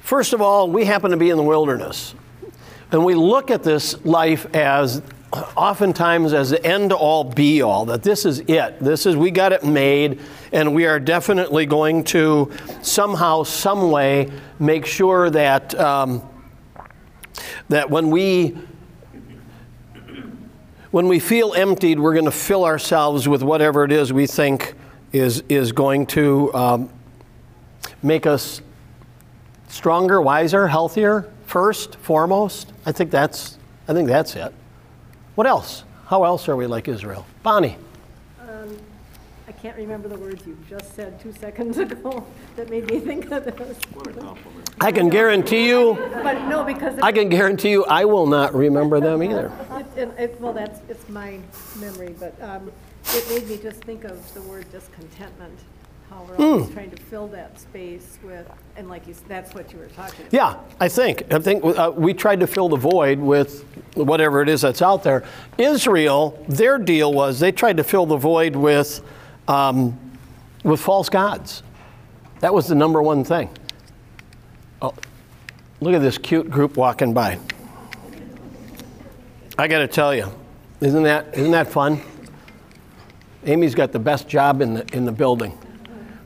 [0.00, 2.14] First of all, we happen to be in the wilderness.
[2.90, 8.02] And we look at this life as oftentimes as the end all be all that
[8.02, 8.78] this is it.
[8.80, 10.20] This is we got it made
[10.52, 12.50] and we are definitely going to
[12.82, 16.26] somehow some way make sure that um,
[17.68, 18.56] that when we
[20.90, 24.74] when we feel emptied we're going to fill ourselves with whatever it is we think
[25.12, 26.90] is is going to um,
[28.02, 28.62] make us
[29.68, 32.72] stronger wiser healthier first foremost.
[32.86, 34.54] I think that's i think that's it
[35.38, 35.84] what else?
[36.06, 37.24] How else are we like Israel?
[37.44, 37.76] Bonnie.
[38.40, 38.76] Um,
[39.46, 43.30] I can't remember the words you just said two seconds ago that made me think
[43.30, 43.78] of this.
[43.94, 44.70] What a compliment.
[44.80, 45.94] I can guarantee you.
[46.24, 46.98] But no, because.
[46.98, 49.52] I can guarantee you I will not remember them either.
[49.96, 51.38] It, it, well, that's, it's my
[51.76, 52.72] memory, but um,
[53.10, 55.56] it made me just think of the word discontentment
[56.10, 59.78] how we're always trying to fill that space with, and like you, that's what you
[59.78, 60.32] were talking about.
[60.32, 61.32] Yeah, I think.
[61.32, 65.02] I think uh, we tried to fill the void with whatever it is that's out
[65.02, 65.24] there.
[65.58, 69.02] Israel, their deal was they tried to fill the void with,
[69.48, 69.98] um,
[70.64, 71.62] with false gods.
[72.40, 73.50] That was the number one thing.
[74.80, 74.94] Oh,
[75.80, 77.38] look at this cute group walking by.
[79.58, 80.26] I got to tell you,
[80.80, 82.00] isn't that, isn't that fun?
[83.44, 85.56] Amy's got the best job in the, in the building.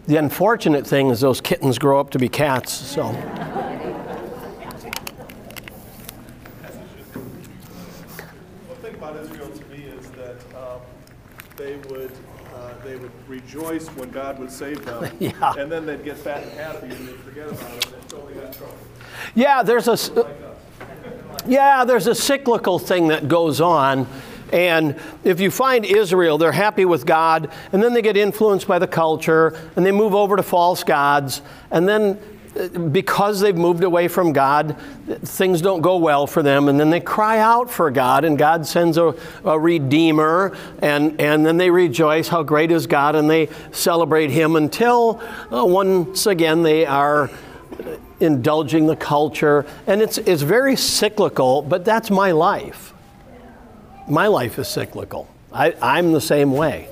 [0.07, 3.13] The unfortunate thing is those kittens grow up to be cats, so.
[8.69, 10.81] The thing about Israel to me is that um,
[11.57, 12.11] they would
[12.53, 15.55] uh, they would rejoice when God would save them, yeah.
[15.57, 18.53] and then they'd get fat and happy and they'd forget about it until they got
[18.53, 18.77] trouble.
[19.37, 19.97] Yeah, there's a
[21.47, 24.09] yeah, there's a cyclical thing that goes on
[24.53, 28.79] and if you find Israel, they're happy with God, and then they get influenced by
[28.79, 31.41] the culture, and they move over to false gods,
[31.71, 32.19] and then
[32.55, 34.77] uh, because they've moved away from God,
[35.07, 38.67] things don't go well for them, and then they cry out for God, and God
[38.67, 43.49] sends a, a, redeemer, and, and then they rejoice how great is God, and they
[43.71, 47.31] celebrate Him until uh, once again they are
[48.21, 52.93] indulging the culture, and it's, it's very cyclical, but that's my life
[54.09, 55.29] my life is cyclical.
[55.53, 56.89] I, I'm the same way.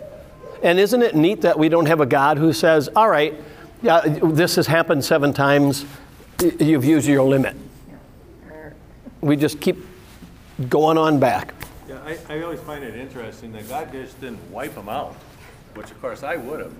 [0.63, 3.35] And isn't it neat that we don't have a God who says, all right,
[3.83, 5.87] this has happened seven times.
[6.59, 7.57] You've used your limit.
[9.21, 9.79] We just keep
[10.69, 11.55] going on back.
[11.89, 15.15] Yeah, I, I always find it interesting that God just didn't wipe them out,
[15.75, 16.73] which of course I would have,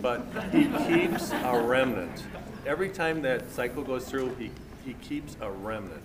[0.00, 2.24] but He keeps a remnant.
[2.66, 4.50] Every time that cycle goes through, He,
[4.84, 6.02] he keeps a remnant.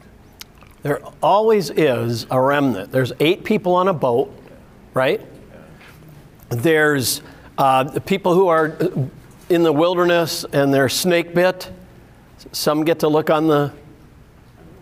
[0.86, 2.92] There always is a remnant.
[2.92, 4.32] There's eight people on a boat,
[4.94, 5.20] right?
[6.50, 7.24] There's
[7.58, 8.78] uh, people who are
[9.50, 11.72] in the wilderness and they're snake bit.
[12.52, 13.74] Some get to look on the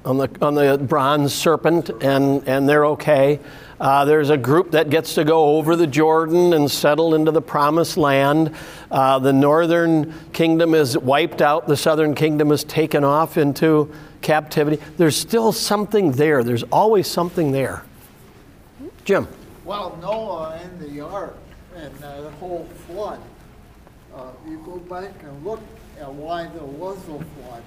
[0.03, 3.39] on the on the bronze serpent and and they're okay.
[3.79, 7.41] Uh, there's a group that gets to go over the Jordan and settle into the
[7.41, 8.55] promised land.
[8.91, 11.67] Uh, the northern kingdom is wiped out.
[11.67, 14.81] The southern kingdom is taken off into captivity.
[14.97, 16.43] There's still something there.
[16.43, 17.83] There's always something there.
[19.05, 19.27] Jim.
[19.65, 21.37] Well, Noah and the ark
[21.75, 23.21] and the whole flood,
[24.15, 25.61] uh, you go back and look
[25.99, 27.63] at why there was a flood.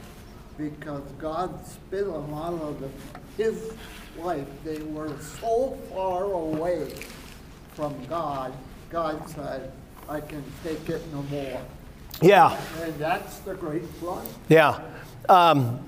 [0.59, 2.88] Because God spit them out of the,
[3.36, 3.72] his
[4.18, 4.46] life.
[4.64, 6.92] They were so far away
[7.74, 8.54] from God,
[8.90, 9.72] God said,
[10.08, 11.60] I can take it no more.
[12.22, 12.58] Yeah.
[12.80, 14.26] And that's the great flood.
[14.48, 14.80] Yeah.
[15.28, 15.80] Um,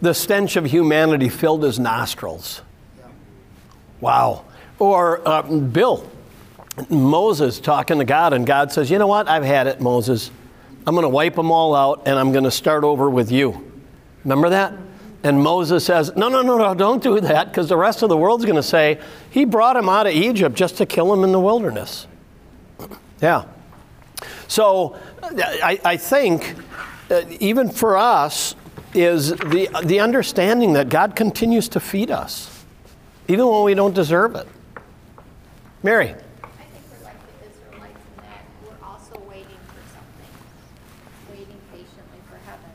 [0.00, 2.62] the stench of humanity filled his nostrils.
[4.00, 4.44] Wow.
[4.78, 6.08] Or uh, Bill,
[6.88, 9.28] Moses talking to God, and God says, You know what?
[9.28, 10.30] I've had it, Moses.
[10.86, 13.72] I'm going to wipe them all out, and I'm going to start over with you.
[14.24, 14.72] Remember that?
[15.22, 18.16] And Moses says, No, no, no, no, don't do that, because the rest of the
[18.16, 19.00] world's going to say,
[19.30, 22.06] He brought him out of Egypt just to kill him in the wilderness.
[23.20, 23.44] Yeah.
[24.46, 26.54] So I, I think,
[27.10, 28.54] uh, even for us,
[28.94, 32.64] is the, the understanding that God continues to feed us,
[33.28, 34.46] even when we don't deserve it.
[35.82, 36.08] Mary.
[36.08, 36.24] I think
[36.90, 40.32] we're like the Israelites in that we're also waiting for something,
[41.30, 42.70] waiting patiently for heaven.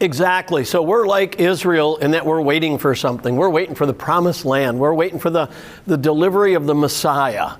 [0.00, 0.64] Exactly.
[0.64, 3.36] So we're like Israel in that we're waiting for something.
[3.36, 4.80] We're waiting for the promised land.
[4.80, 5.50] We're waiting for the,
[5.86, 7.52] the delivery of the Messiah.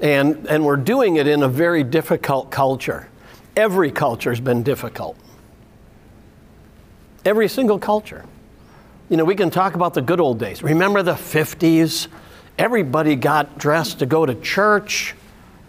[0.00, 3.08] And, and we're doing it in a very difficult culture.
[3.56, 5.16] Every culture has been difficult.
[7.24, 8.24] Every single culture.
[9.08, 10.62] You know, we can talk about the good old days.
[10.62, 12.06] Remember the 50s?
[12.56, 15.16] Everybody got dressed to go to church.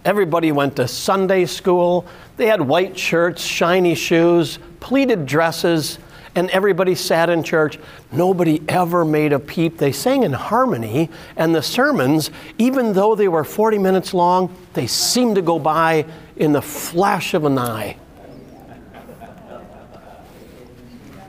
[0.06, 2.06] Everybody went to Sunday school.
[2.38, 5.98] They had white shirts, shiny shoes, pleated dresses,
[6.36, 7.78] and everybody sat in church.
[8.12, 9.78] Nobody ever made a peep.
[9.78, 14.88] They sang in harmony, and the sermons, even though they were 40 minutes long, they
[14.88, 16.06] seemed to go by
[16.36, 17.98] in the flash of an eye.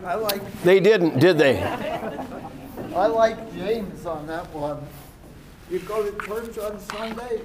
[0.04, 1.62] I like, They didn't, did they?
[1.62, 4.84] I like James on that one.
[5.70, 7.40] You go to church on Sunday,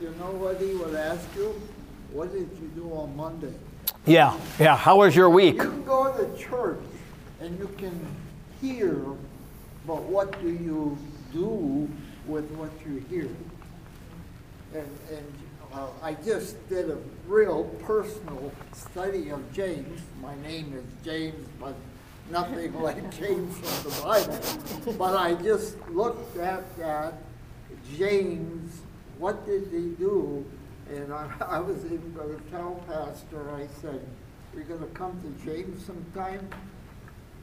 [0.00, 1.54] you know what he would ask you?
[2.12, 3.54] What did you do on Monday?
[4.06, 4.76] Yeah, yeah.
[4.76, 5.56] How was your week?
[5.56, 6.78] You can go to church
[7.40, 8.06] and you can
[8.60, 8.94] hear,
[9.84, 10.96] but what do you
[11.32, 11.90] do
[12.28, 13.28] with what you hear?
[14.72, 15.32] And, and
[15.72, 20.00] uh, I just did a real personal study of James.
[20.22, 21.74] My name is James, but
[22.30, 24.96] nothing like James from the Bible.
[24.96, 27.14] But I just looked at that,
[27.98, 28.82] James,
[29.18, 30.44] what did he do?
[30.92, 34.00] And I, I was even going to tell Pastor, I said,
[34.54, 36.48] we're going to come to James sometime.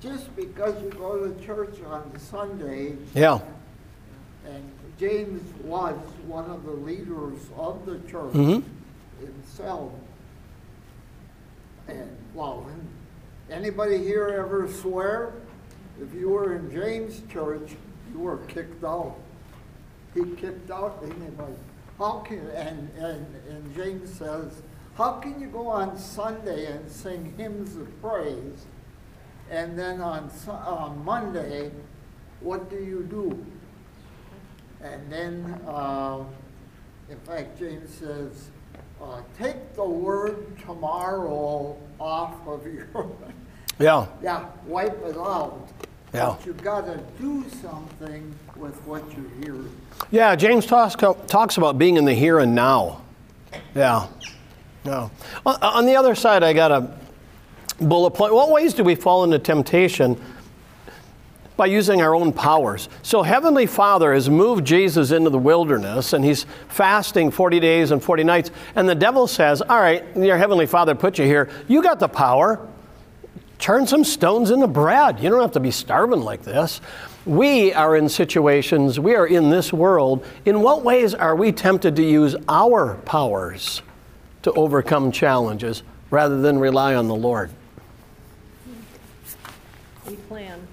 [0.01, 3.39] Just because you go to church on Sunday, Yeah.
[4.45, 4.69] and
[4.99, 5.95] James was
[6.27, 8.63] one of the leaders of the church Mhm.
[9.21, 9.93] himself.
[11.87, 12.65] And, well,
[13.49, 15.33] anybody here ever swear?
[16.01, 17.75] If you were in James' church,
[18.11, 19.15] you were kicked out.
[20.13, 21.53] He kicked out anybody.
[21.97, 24.61] How can, and, and, and James says,
[24.95, 28.65] how can you go on Sunday and sing hymns of praise,
[29.49, 31.71] and then on, on Monday,
[32.41, 33.45] what do you do?
[34.81, 36.23] And then, uh,
[37.09, 38.49] in fact, James says,
[39.01, 42.87] uh, take the word tomorrow off of your,
[43.79, 44.05] Yeah.
[44.21, 45.67] yeah, wipe it out.
[46.13, 46.35] Yeah.
[46.37, 49.57] But you gotta do something with what you hear.
[50.11, 50.95] Yeah, James talks,
[51.27, 53.01] talks about being in the here and now.
[53.73, 54.07] Yeah.
[54.85, 55.09] Yeah.
[55.45, 56.97] On, on the other side, I got a
[57.79, 58.33] bullet point.
[58.33, 60.21] What ways do we fall into temptation?
[61.55, 62.89] By using our own powers.
[63.03, 68.03] So, Heavenly Father has moved Jesus into the wilderness and he's fasting 40 days and
[68.03, 68.49] 40 nights.
[68.75, 71.51] And the devil says, All right, your Heavenly Father put you here.
[71.67, 72.67] You got the power.
[73.63, 75.21] Turn some stones into bread.
[75.21, 76.81] You don't have to be starving like this.
[77.25, 80.25] We are in situations, we are in this world.
[80.43, 83.81] In what ways are we tempted to use our powers
[84.41, 87.51] to overcome challenges rather than rely on the Lord.
[90.05, 90.67] We plan.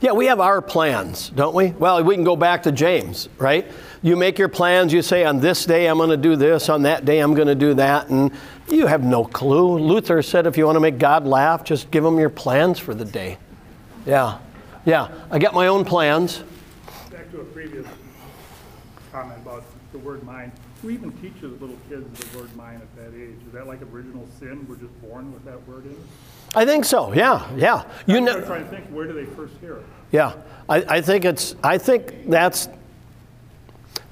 [0.00, 1.68] Yeah, we have our plans, don't we?
[1.68, 3.70] Well, we can go back to James, right?
[4.06, 6.82] You make your plans, you say, on this day I'm going to do this, on
[6.82, 8.30] that day I'm going to do that, and
[8.70, 9.80] you have no clue.
[9.80, 12.94] Luther said if you want to make God laugh, just give him your plans for
[12.94, 13.36] the day.
[14.06, 14.38] Yeah,
[14.84, 16.44] yeah, I got my own plans.
[17.10, 17.84] Back to a previous
[19.10, 20.52] comment about the word mind.
[20.82, 23.34] Who even teaches little kids the word mind at that age?
[23.44, 24.68] Is that like original sin?
[24.68, 25.96] We're just born with that word in?
[26.54, 27.12] I think so.
[27.12, 27.82] Yeah, yeah.
[28.06, 29.86] You I'm know, trying to think, where do they first hear it?
[30.12, 30.34] yeah.
[30.68, 31.56] I, I think it's.
[31.64, 32.68] I think that's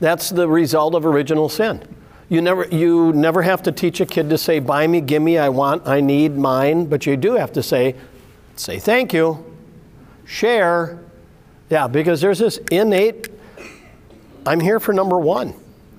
[0.00, 1.82] that's the result of original sin.
[2.28, 5.38] You never you never have to teach a kid to say, "Buy me, give me,
[5.38, 7.94] I want, I need, mine," but you do have to say,
[8.56, 9.44] "Say thank you,
[10.24, 10.98] share."
[11.70, 13.28] Yeah, because there's this innate.
[14.46, 15.54] I'm here for number one.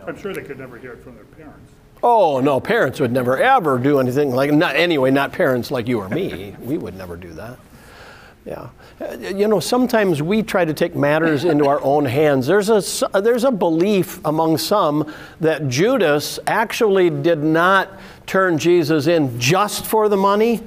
[0.06, 1.72] I'm sure they could never hear it from their parents.
[2.04, 6.00] Oh no, parents would never ever do anything like not anyway, not parents like you
[6.00, 6.56] or me.
[6.60, 7.58] We would never do that.
[8.46, 8.70] Yeah,
[9.18, 12.46] you know, sometimes we try to take matters into our own hands.
[12.46, 17.90] There's a there's a belief among some that Judas actually did not
[18.28, 20.62] turn Jesus in just for the money.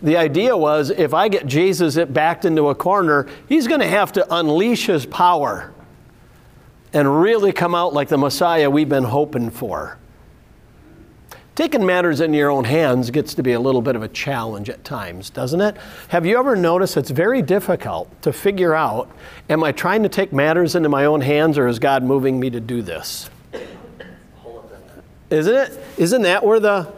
[0.00, 4.12] The idea was if I get Jesus backed into a corner, he's going to have
[4.12, 5.72] to unleash his power
[6.92, 9.98] and really come out like the Messiah we've been hoping for.
[11.54, 14.68] Taking matters in your own hands gets to be a little bit of a challenge
[14.68, 15.76] at times, doesn't it?
[16.08, 19.08] Have you ever noticed it's very difficult to figure out
[19.48, 22.50] am I trying to take matters into my own hands or is God moving me
[22.50, 23.30] to do this?
[25.30, 25.80] Isn't it?
[25.96, 26.92] Isn't that where the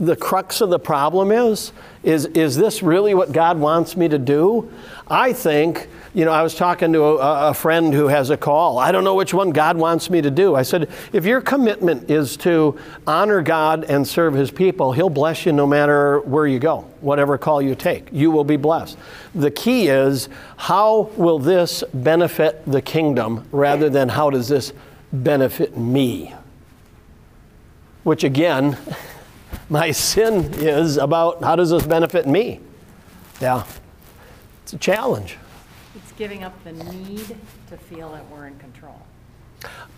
[0.00, 1.72] the crux of the problem is?
[2.02, 4.72] Is is this really what God wants me to do?
[5.06, 8.78] I think, you know, I was talking to a, a friend who has a call.
[8.78, 10.54] I don't know which one God wants me to do.
[10.54, 15.44] I said, if your commitment is to honor God and serve his people, he'll bless
[15.44, 18.08] you no matter where you go, whatever call you take.
[18.12, 18.96] You will be blessed.
[19.34, 24.72] The key is how will this benefit the kingdom rather than how does this
[25.12, 26.34] benefit me?
[28.04, 28.78] Which again,
[29.70, 32.60] my sin is about how does this benefit me?
[33.40, 33.64] Yeah.
[34.64, 35.38] It's a challenge.
[35.94, 37.36] It's giving up the need
[37.68, 39.00] to feel that we're in control.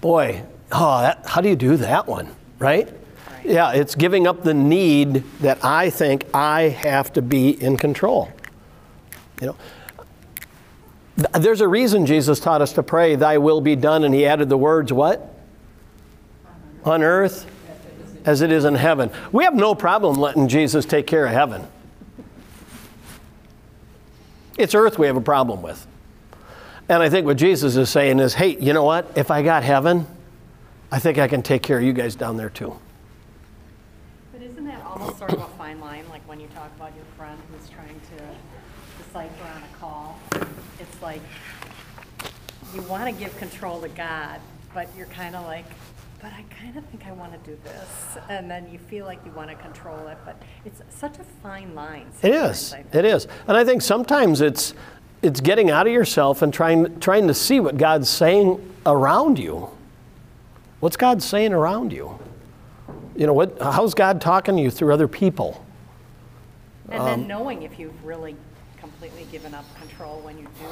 [0.00, 2.88] Boy, oh, that, how do you do that one, right?
[3.44, 8.30] Yeah, it's giving up the need that I think I have to be in control.
[9.40, 9.56] You know,
[11.32, 14.48] there's a reason Jesus taught us to pray, Thy will be done, and He added
[14.48, 15.34] the words, what?
[16.84, 17.46] On earth
[18.24, 19.10] as it is in heaven.
[19.32, 21.66] We have no problem letting Jesus take care of heaven.
[24.58, 25.86] It's earth we have a problem with.
[26.88, 29.10] And I think what Jesus is saying is, hey, you know what?
[29.16, 30.06] If I got heaven,
[30.90, 32.76] I think I can take care of you guys down there too.
[34.32, 37.04] But isn't that almost sort of a fine line, like when you talk about your
[37.16, 40.18] friend who's trying to decipher on a call?
[40.80, 41.22] It's like,
[42.74, 44.40] you want to give control to God,
[44.74, 45.66] but you're kind of like,
[46.22, 48.18] but I kind of think I want to do this.
[48.28, 51.74] And then you feel like you want to control it, but it's such a fine
[51.74, 52.06] line.
[52.22, 52.74] It is.
[52.92, 53.26] It is.
[53.48, 54.72] And I think sometimes it's
[55.20, 59.68] it's getting out of yourself and trying trying to see what God's saying around you.
[60.80, 62.18] What's God saying around you?
[63.16, 65.64] You know, what how's God talking to you through other people?
[66.88, 68.36] And Um, then knowing if you've really
[69.02, 70.68] completely given up control when you do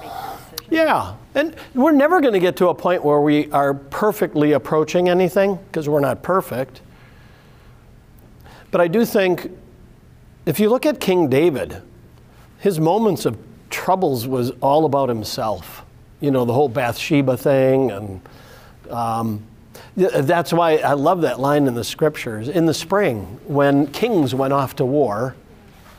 [0.00, 0.66] make your decision.
[0.70, 1.16] Yeah.
[1.34, 5.58] And we're never going to get to a point where we are perfectly approaching anything
[5.66, 6.80] because we're not perfect.
[8.70, 9.50] But I do think
[10.44, 11.82] if you look at King David,
[12.60, 13.36] his moments of
[13.68, 15.84] troubles was all about himself.
[16.20, 17.90] You know, the whole Bathsheba thing.
[17.90, 18.20] And
[18.90, 19.42] um,
[19.98, 22.48] th- that's why I love that line in the scriptures.
[22.48, 25.34] In the spring, when kings went off to war,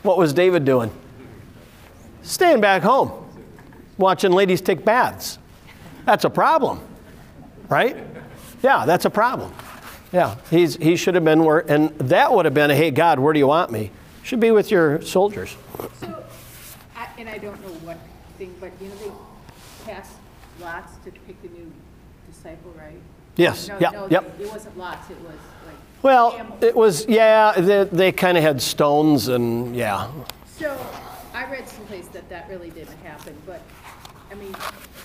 [0.02, 0.90] what was David doing?
[2.28, 3.10] Staying back home,
[3.96, 5.38] watching ladies take baths.
[6.04, 6.78] That's a problem,
[7.70, 7.96] right?
[8.62, 9.50] Yeah, that's a problem.
[10.12, 13.32] Yeah, he's, he should have been where, and that would have been, hey, God, where
[13.32, 13.90] do you want me?
[14.24, 15.56] Should be with your soldiers.
[16.00, 16.22] So,
[16.94, 17.96] I- and I don't know what
[18.36, 18.94] thing, but you know,
[19.86, 20.12] they passed
[20.60, 21.72] lots to pick the new
[22.30, 23.00] disciple, right?
[23.36, 24.38] Yes, No, yep, no, yep.
[24.38, 25.32] It wasn't lots, it was
[25.66, 25.76] like.
[26.02, 26.62] Well, camels.
[26.62, 30.10] it was, yeah, they, they kind of had stones and, yeah.
[30.58, 30.78] So,
[31.34, 33.60] I read someplace that that really didn't happen, but,
[34.30, 34.54] I mean,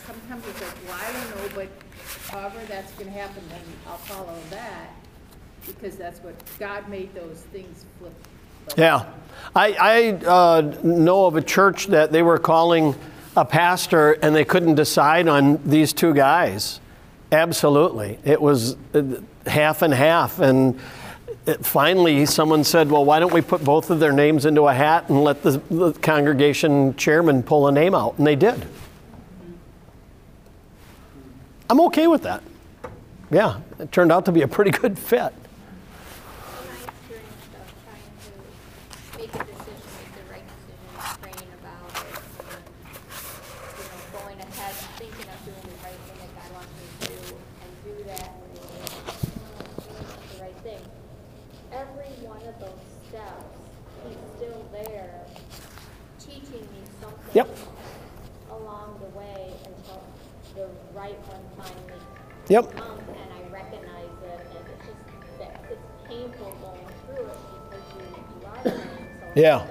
[0.06, 1.68] sometimes it's like, well, I don't know, but
[2.30, 4.90] however that's gonna happen, then I'll follow that,
[5.66, 8.14] because that's what, God made those things flip.
[8.78, 9.06] Yeah.
[9.56, 12.96] I, I uh, know of a church that they were calling
[13.36, 16.80] a pastor and they couldn't decide on these two guys.
[17.32, 18.20] Absolutely.
[18.24, 19.04] It was uh,
[19.48, 20.40] half and half.
[20.40, 20.80] And
[21.46, 24.74] it, finally, someone said, Well, why don't we put both of their names into a
[24.74, 28.18] hat and let the, the congregation chairman pull a name out?
[28.18, 28.66] And they did.
[31.70, 32.44] I'm okay with that.
[33.34, 35.34] Yeah, it turned out to be a pretty good fit.
[39.18, 40.78] make a decision, make the right decision,
[41.22, 42.62] praying about it, and,
[43.74, 47.08] you know, going ahead, thinking of doing the right thing that God wants me to
[47.08, 47.22] do,
[47.64, 48.30] and do that,
[49.82, 50.84] and the right thing.
[51.72, 53.50] Every one of those steps,
[54.06, 55.26] He's still there,
[56.20, 57.34] teaching me something.
[57.34, 57.50] Yep.
[58.52, 60.04] Along the way until
[60.54, 62.04] the right one finally
[62.54, 62.72] Yep.
[62.76, 67.38] comes, and I recognize it, and it's just, that it's painful going through it
[67.72, 68.04] because you,
[68.39, 69.66] you are learning so Yeah.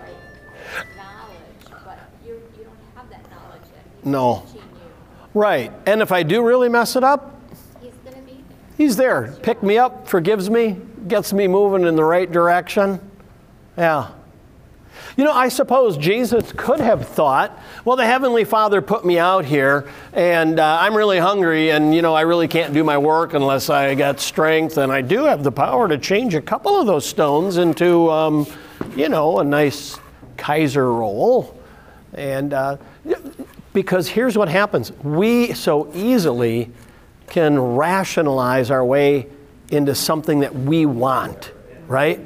[0.00, 3.62] right knowledge, but you, you don't have that knowledge
[4.04, 4.46] No.
[4.54, 4.60] you.
[5.34, 5.72] Right.
[5.84, 7.34] And if I do really mess it up,
[7.80, 8.76] He's gonna be there.
[8.76, 9.34] He's there.
[9.42, 10.76] Pick me up, forgives me,
[11.08, 13.00] gets me moving in the right direction.
[13.76, 14.10] Yeah.
[15.18, 19.44] You know, I suppose Jesus could have thought, well, the Heavenly Father put me out
[19.44, 23.34] here, and uh, I'm really hungry, and, you know, I really can't do my work
[23.34, 26.86] unless I got strength, and I do have the power to change a couple of
[26.86, 28.46] those stones into, um,
[28.94, 29.98] you know, a nice
[30.36, 31.60] Kaiser roll.
[32.14, 32.76] And uh,
[33.72, 36.70] because here's what happens we so easily
[37.26, 39.26] can rationalize our way
[39.72, 41.50] into something that we want,
[41.88, 42.20] right?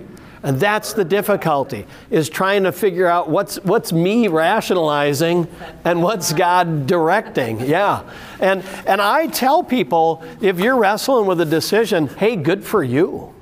[0.44, 5.46] And that's the difficulty is trying to figure out what's what's me rationalizing
[5.84, 7.60] and what's God directing.
[7.60, 8.02] Yeah.
[8.40, 13.32] And and I tell people if you're wrestling with a decision, hey, good for you.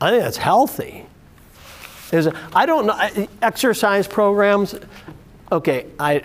[0.00, 1.06] I think that's healthy.
[2.12, 4.74] Is I don't know exercise programs.
[5.52, 6.22] Okay, I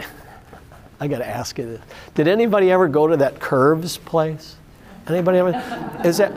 [0.99, 1.81] I got to ask you this.
[2.15, 4.55] Did anybody ever go to that Curves place?
[5.07, 6.01] Anybody ever?
[6.03, 6.31] Is that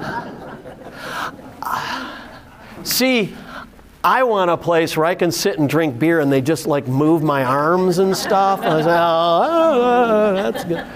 [2.84, 3.34] See,
[4.04, 6.86] I want a place where I can sit and drink beer and they just like
[6.86, 8.60] move my arms and stuff.
[8.60, 10.86] I was like, oh, that's good.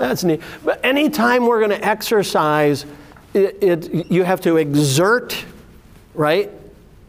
[0.00, 0.40] That's neat.
[0.64, 2.86] But anytime we're going to exercise,
[3.34, 5.44] it, it, you have to exert,
[6.14, 6.50] right?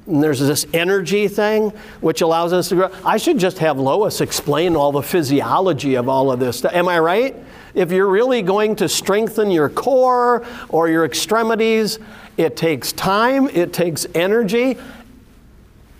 [0.08, 1.70] And there's this energy thing
[2.02, 2.92] which allows us to grow.
[3.06, 6.66] I should just have Lois explain all the physiology of all of this.
[6.66, 7.36] Am I right?
[7.74, 12.00] If you're really going to strengthen your core or your extremities,
[12.38, 14.78] it takes time, it takes energy,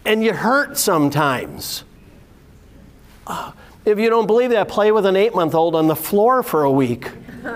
[0.06, 1.84] and you hurt sometimes.
[3.26, 3.54] Ah,
[3.86, 6.64] If you don't believe that, play with an eight month old on the floor for
[6.64, 7.10] a week.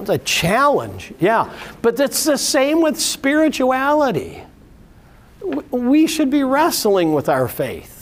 [0.00, 1.52] It's a challenge, yeah.
[1.82, 4.44] But it's the same with spirituality.
[5.72, 7.97] We should be wrestling with our faith.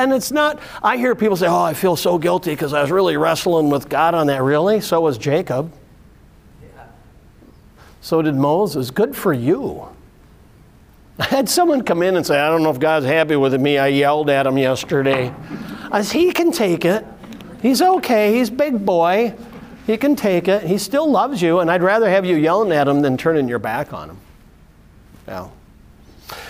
[0.00, 2.90] And it's not, I hear people say, oh, I feel so guilty because I was
[2.90, 4.42] really wrestling with God on that.
[4.42, 4.80] Really?
[4.80, 5.70] So was Jacob.
[8.00, 8.90] So did Moses.
[8.90, 9.86] Good for you.
[11.18, 13.76] I had someone come in and say, I don't know if God's happy with me.
[13.76, 15.34] I yelled at him yesterday.
[15.92, 17.04] I said, He can take it.
[17.60, 18.32] He's okay.
[18.32, 19.34] He's big boy.
[19.86, 20.62] He can take it.
[20.62, 23.58] He still loves you, and I'd rather have you yelling at him than turning your
[23.58, 24.18] back on him.
[25.28, 25.48] Yeah.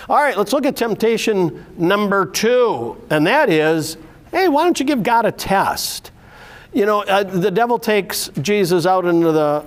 [0.08, 3.96] All right, let's look at temptation number two, and that is
[4.30, 6.12] hey, why don't you give God a test?
[6.72, 9.64] You know, uh, the devil takes Jesus out into the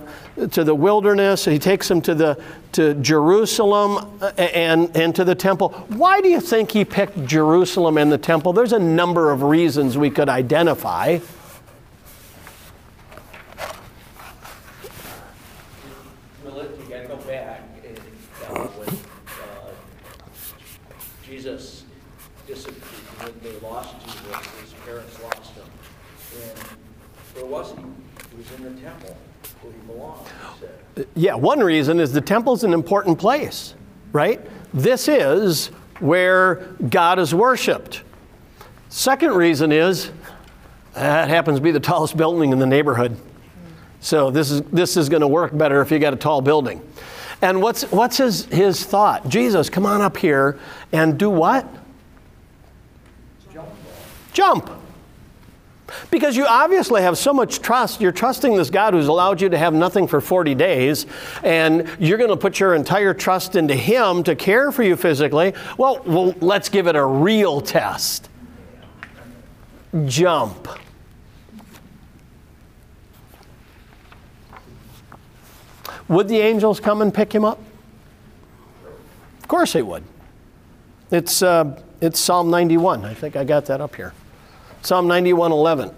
[0.52, 1.44] to the wilderness.
[1.44, 2.42] He takes him to the
[2.72, 5.68] to Jerusalem and and to the temple.
[5.88, 8.54] Why do you think he picked Jerusalem and the temple?
[8.54, 11.18] There's a number of reasons we could identify.
[16.42, 19.70] Well, let- you gotta go back and, uh, when, uh,
[21.22, 21.84] Jesus
[22.46, 22.80] disappeared,
[23.20, 25.64] when they lost Jesus, his parents lost him.
[26.42, 26.58] And
[27.34, 27.76] where was he?
[28.30, 29.16] He was in the temple
[29.62, 30.83] where he belonged, he said.
[31.14, 33.74] Yeah, one reason is the temple's an important place,
[34.12, 34.40] right?
[34.72, 35.68] This is
[36.00, 36.56] where
[36.88, 38.02] God is worshiped.
[38.88, 40.10] Second reason is
[40.94, 43.16] that happens to be the tallest building in the neighborhood.
[44.00, 46.80] So this is this is going to work better if you got a tall building.
[47.42, 49.28] And what's what's his his thought?
[49.28, 50.58] Jesus, come on up here
[50.92, 51.66] and do what?
[54.32, 54.70] Jump.
[56.10, 58.00] Because you obviously have so much trust.
[58.00, 61.06] You're trusting this God who's allowed you to have nothing for 40 days,
[61.42, 65.54] and you're going to put your entire trust into Him to care for you physically.
[65.78, 68.28] Well, well, let's give it a real test.
[70.06, 70.68] Jump.
[76.08, 77.58] Would the angels come and pick him up?
[79.38, 80.04] Of course they would.
[81.10, 83.04] It's, uh, it's Psalm 91.
[83.04, 84.12] I think I got that up here.
[84.84, 85.94] Psalm 91:11.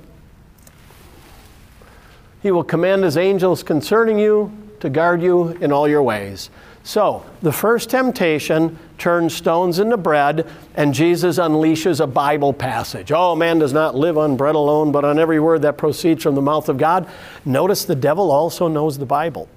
[2.40, 6.50] He will command his angels concerning you to guard you in all your ways.
[6.84, 13.10] So, the first temptation turns stones into bread, and Jesus unleashes a Bible passage.
[13.10, 16.36] Oh, man does not live on bread alone, but on every word that proceeds from
[16.36, 17.08] the mouth of God.
[17.44, 19.48] Notice the devil also knows the Bible.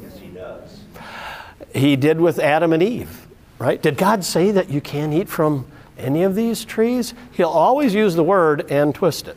[0.00, 0.78] Yes, he does.
[1.74, 3.26] He did with Adam and Eve,
[3.58, 3.82] right?
[3.82, 5.66] Did God say that you can't eat from
[5.98, 7.14] any of these trees?
[7.32, 9.36] He'll always use the word and twist it.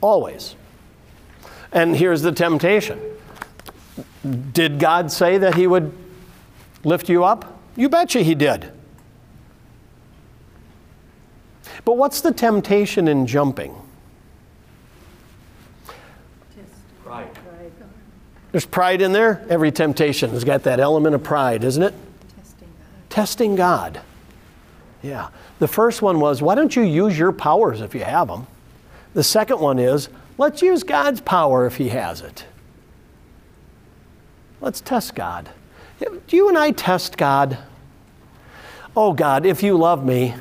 [0.00, 0.56] Always.
[1.72, 3.00] And here's the temptation
[4.52, 5.92] Did God say that He would
[6.84, 7.60] lift you up?
[7.76, 8.72] You betcha He did.
[11.84, 13.74] But what's the temptation in jumping?
[17.04, 17.30] Pride.
[18.52, 19.44] There's pride in there.
[19.48, 21.94] Every temptation has got that element of pride, isn't it?
[23.08, 24.00] Testing God.
[25.02, 25.28] Yeah.
[25.62, 28.48] The first one was, why don't you use your powers if you have them?
[29.14, 32.46] The second one is, let's use God's power if He has it.
[34.60, 35.50] Let's test God.
[36.00, 37.58] Do you and I test God?
[38.96, 40.34] Oh, God, if you love me,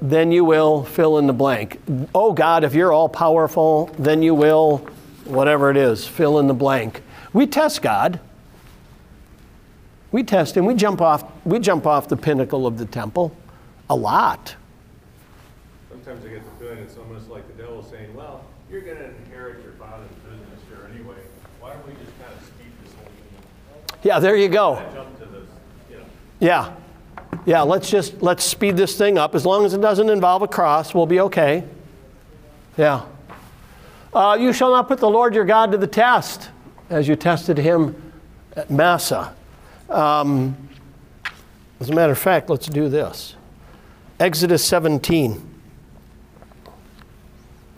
[0.00, 1.80] then you will fill in the blank.
[2.14, 4.86] Oh, God, if you're all powerful, then you will,
[5.24, 7.02] whatever it is, fill in the blank.
[7.32, 8.20] We test God.
[10.12, 10.64] We test him.
[10.64, 13.36] We jump off, we jump off the pinnacle of the temple
[13.90, 14.54] a lot.
[15.90, 19.06] Sometimes I get the feeling it's almost like the devil saying, well, you're going to
[19.06, 21.16] inherit your father's business here anyway.
[21.60, 23.98] Why don't we just kind of speed this whole thing?
[24.02, 24.76] Yeah, there you go.
[24.94, 25.48] Jump to this,
[25.90, 26.04] you know.
[26.40, 26.72] Yeah.
[27.44, 29.34] Yeah, let's just let's speed this thing up.
[29.34, 31.62] As long as it doesn't involve a cross, we'll be okay.
[32.76, 33.04] Yeah.
[34.12, 36.50] Uh, you shall not put the Lord your God to the test,
[36.90, 38.12] as you tested him
[38.56, 39.34] at Massah.
[39.88, 40.56] Um,
[41.80, 43.36] as a matter of fact, let's do this.
[44.18, 45.54] Exodus 17.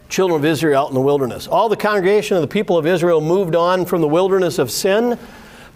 [0.09, 1.47] Children of Israel out in the wilderness.
[1.47, 5.19] All the congregation of the people of Israel moved on from the wilderness of sin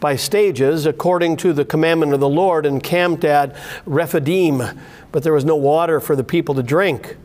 [0.01, 3.55] by stages according to the commandment of the Lord and camped at
[3.87, 4.63] Rephidim,
[5.13, 7.17] but there was no water for the people to drink.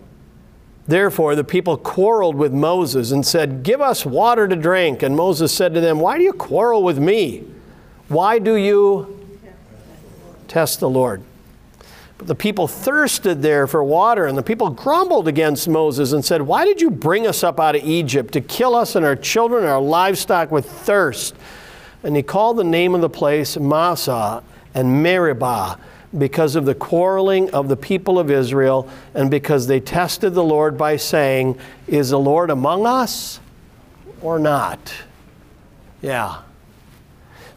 [0.88, 5.04] Therefore, the people quarreled with Moses and said, Give us water to drink.
[5.04, 7.46] And Moses said to them, Why do you quarrel with me?
[8.08, 9.28] Why do you
[10.48, 11.22] test the Lord?
[12.18, 16.42] But the people thirsted there for water, and the people grumbled against Moses and said,
[16.42, 19.64] Why did you bring us up out of Egypt to kill us and our children
[19.64, 21.36] and our livestock with thirst?
[22.04, 24.44] And he called the name of the place Massah
[24.74, 25.78] and Meribah
[26.18, 30.78] because of the quarreling of the people of Israel and because they tested the Lord
[30.78, 33.40] by saying, Is the Lord among us
[34.22, 34.94] or not?
[36.02, 36.42] Yeah.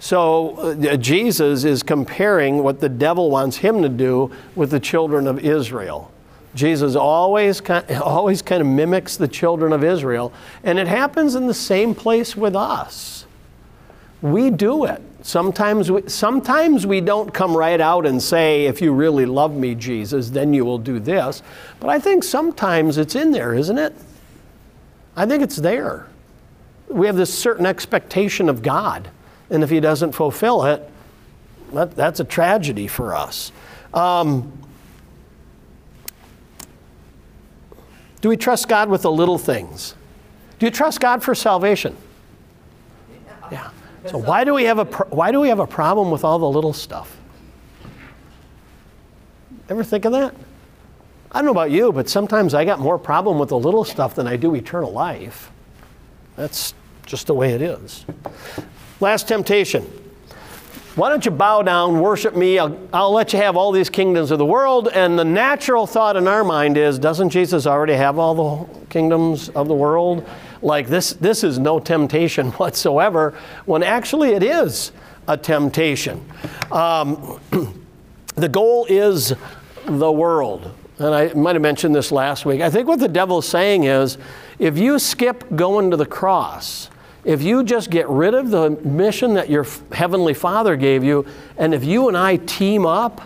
[0.01, 5.27] So uh, Jesus is comparing what the devil wants him to do with the children
[5.27, 6.11] of Israel.
[6.55, 7.63] Jesus always
[8.03, 10.33] always kind of mimics the children of Israel,
[10.65, 13.27] and it happens in the same place with us.
[14.23, 15.03] We do it.
[15.23, 19.75] Sometimes we, sometimes we don't come right out and say, if you really love me,
[19.75, 21.43] Jesus, then you will do this.
[21.79, 23.95] But I think sometimes it's in there, isn't it?
[25.15, 26.07] I think it's there.
[26.89, 29.11] We have this certain expectation of God.
[29.51, 30.89] And if he doesn't fulfill it,
[31.73, 33.53] that, that's a tragedy for us.
[33.93, 34.53] Um,
[38.21, 39.95] do we trust God with the little things?
[40.59, 41.97] Do you trust God for salvation?
[43.51, 43.71] Yeah.
[44.07, 46.49] So why do we have a why do we have a problem with all the
[46.49, 47.17] little stuff?
[49.69, 50.35] Ever think of that?
[51.33, 54.15] I don't know about you, but sometimes I got more problem with the little stuff
[54.15, 55.51] than I do eternal life.
[56.37, 56.75] That's
[57.07, 58.05] just the way it is.
[59.01, 59.83] Last temptation.
[60.95, 62.59] Why don't you bow down, worship me?
[62.59, 64.89] I'll, I'll, let you have all these kingdoms of the world.
[64.89, 69.49] And the natural thought in our mind is doesn't Jesus already have all the kingdoms
[69.51, 70.29] of the world?
[70.61, 73.35] Like this, this is no temptation whatsoever,
[73.65, 74.93] when actually it is
[75.27, 76.23] a temptation.
[76.71, 77.41] Um,
[78.35, 79.33] the goal is
[79.87, 80.75] the world.
[80.99, 82.61] And I might have mentioned this last week.
[82.61, 84.19] I think what the devil's saying is
[84.59, 86.90] if you skip going to the cross,
[87.25, 91.27] if you just get rid of the mission that your Heavenly Father gave you,
[91.59, 93.21] and if you and I team up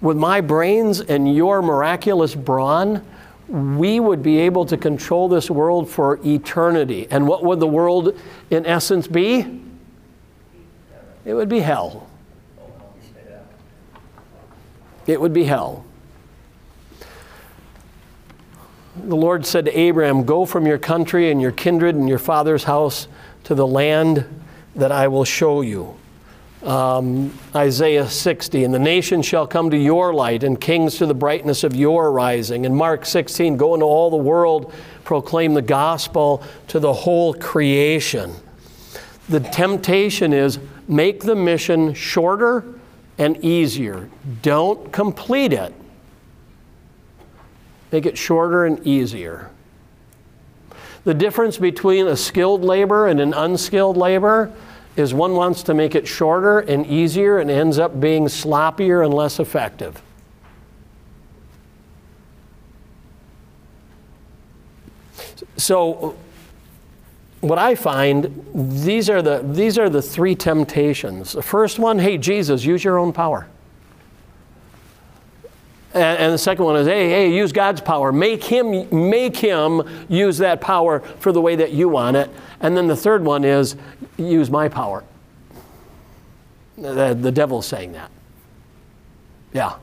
[0.00, 3.04] with my brains and your miraculous brawn,
[3.48, 7.06] we would be able to control this world for eternity.
[7.10, 8.18] And what would the world,
[8.50, 9.62] in essence, be?
[11.24, 12.08] It would be hell.
[15.06, 15.85] It would be hell.
[19.04, 22.64] The Lord said to Abraham, Go from your country and your kindred and your father's
[22.64, 23.08] house
[23.44, 24.24] to the land
[24.74, 25.96] that I will show you.
[26.62, 31.14] Um, Isaiah 60, and the nations shall come to your light, and kings to the
[31.14, 32.64] brightness of your rising.
[32.64, 34.72] And Mark 16, go into all the world,
[35.04, 38.32] proclaim the gospel to the whole creation.
[39.28, 42.64] the temptation is make the mission shorter
[43.18, 44.08] and easier.
[44.42, 45.74] Don't complete it.
[47.92, 49.50] Make it shorter and easier.
[51.04, 54.52] The difference between a skilled labor and an unskilled labor
[54.96, 59.14] is one wants to make it shorter and easier and ends up being sloppier and
[59.14, 60.02] less effective.
[65.56, 66.16] So,
[67.40, 71.32] what I find, these are the, these are the three temptations.
[71.32, 73.46] The first one, hey, Jesus, use your own power.
[75.96, 78.12] And, and the second one is, hey, hey, use God's power.
[78.12, 82.30] Make him, make him use that power for the way that you want it.
[82.60, 83.76] And then the third one is,
[84.18, 85.04] use my power.
[86.76, 88.10] The, the devil's saying that.
[89.54, 89.76] Yeah.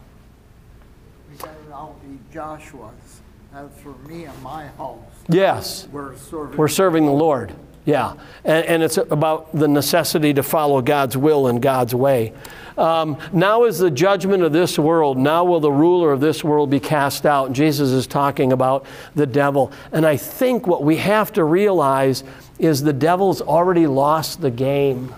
[1.31, 3.21] We gotta all be Joshua's.
[3.55, 4.99] As for me and my house.
[5.29, 5.87] Yes.
[5.91, 6.57] We're serving.
[6.57, 7.55] We're serving the Lord.
[7.85, 8.13] Yeah.
[8.43, 12.33] And, and it's about the necessity to follow God's will and God's way.
[12.77, 15.17] Um, now is the judgment of this world.
[15.17, 17.53] Now will the ruler of this world be cast out.
[17.53, 19.71] Jesus is talking about the devil.
[19.91, 22.23] And I think what we have to realize
[22.59, 25.13] is the devil's already lost the game.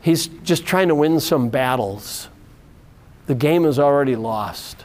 [0.00, 2.28] He's just trying to win some battles.
[3.26, 4.84] The game is already lost.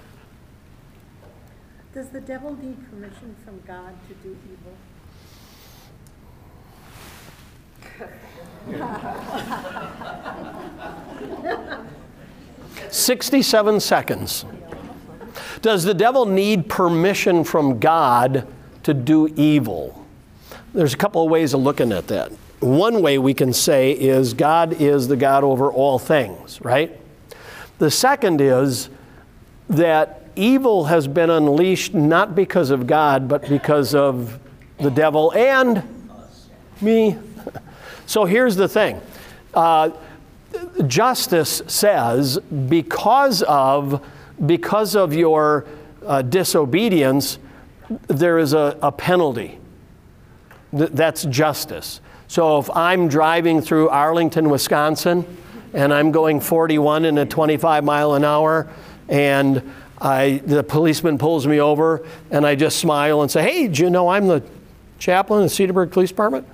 [1.94, 4.53] Does the devil need permission from God to do evil?
[12.90, 14.46] 67 seconds.
[15.62, 18.48] Does the devil need permission from God
[18.84, 20.06] to do evil?
[20.74, 22.32] There's a couple of ways of looking at that.
[22.60, 27.00] One way we can say is God is the God over all things, right?
[27.80, 28.90] The second is
[29.70, 34.40] that evil has been unleashed not because of God, but because of
[34.80, 35.84] the devil and
[36.82, 37.18] me.
[38.06, 39.02] So here's the thing
[39.54, 39.92] uh,
[40.88, 44.06] justice says because of,
[44.46, 45.66] because of your
[46.06, 47.40] uh, disobedience,
[48.08, 49.60] there is a, a penalty.
[50.76, 52.02] Th- that's justice.
[52.28, 55.26] So if I'm driving through Arlington, Wisconsin,
[55.74, 58.70] and I'm going 41 in a 25 mile an hour,
[59.08, 63.84] and I, the policeman pulls me over, and I just smile and say, Hey, do
[63.84, 64.44] you know I'm the
[65.00, 66.48] chaplain of Cedarburg Police Department?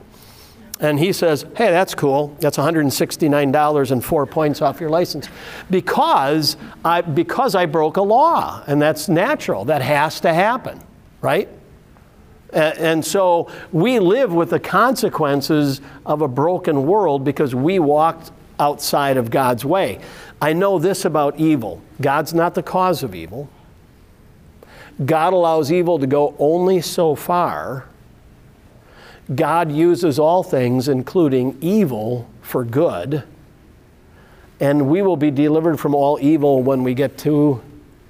[0.79, 2.35] And he says, Hey, that's cool.
[2.39, 5.27] That's $169 and four points off your license.
[5.69, 6.55] Because
[6.85, 9.65] I, because I broke a law, and that's natural.
[9.65, 10.81] That has to happen,
[11.21, 11.49] right?
[12.51, 19.17] And so we live with the consequences of a broken world because we walked outside
[19.17, 19.99] of God's way.
[20.41, 23.49] I know this about evil God's not the cause of evil.
[25.05, 27.85] God allows evil to go only so far.
[29.33, 33.23] God uses all things, including evil, for good.
[34.59, 37.61] And we will be delivered from all evil when we get to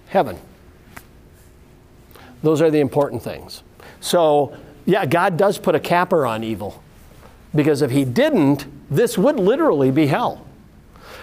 [0.07, 0.37] heaven.
[2.41, 3.63] Those are the important things.
[3.99, 6.81] So, yeah, God does put a capper on evil.
[7.53, 10.45] Because if He didn't, this would literally be hell.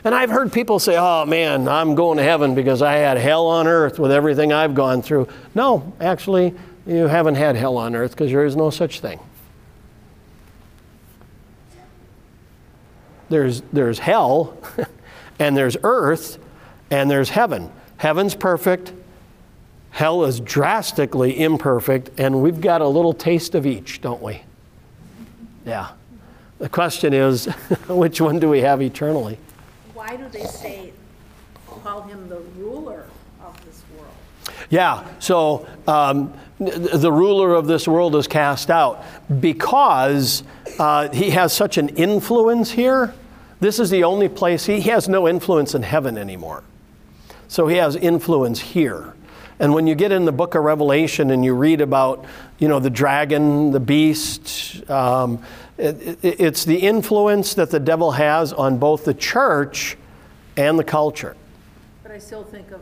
[0.05, 3.47] And I've heard people say, oh man, I'm going to heaven because I had hell
[3.47, 5.27] on earth with everything I've gone through.
[5.55, 6.55] No, actually,
[6.87, 9.19] you haven't had hell on earth because there is no such thing.
[13.29, 14.57] There's, there's hell,
[15.39, 16.39] and there's earth,
[16.91, 17.71] and there's heaven.
[17.97, 18.93] Heaven's perfect,
[19.91, 24.43] hell is drastically imperfect, and we've got a little taste of each, don't we?
[25.65, 25.93] Yeah.
[26.59, 27.47] The question is,
[27.89, 29.39] which one do we have eternally?
[29.95, 30.93] Why do they say,
[31.67, 33.07] call him the ruler
[33.43, 34.13] of this world?
[34.71, 39.05] Yeah, so um, the ruler of this world is cast out
[39.41, 40.43] because
[40.79, 43.15] uh, he has such an influence here.
[43.61, 46.63] This is the only place, he has no influence in heaven anymore.
[47.49, 49.15] So he has influence here.
[49.59, 52.27] And when you get in the book of Revelation and you read about,
[52.59, 55.43] you know, the dragon, the beast, um,
[55.79, 59.97] it, it, it's the influence that the devil has on both the church
[60.57, 61.37] and the culture.
[62.03, 62.81] But I still think of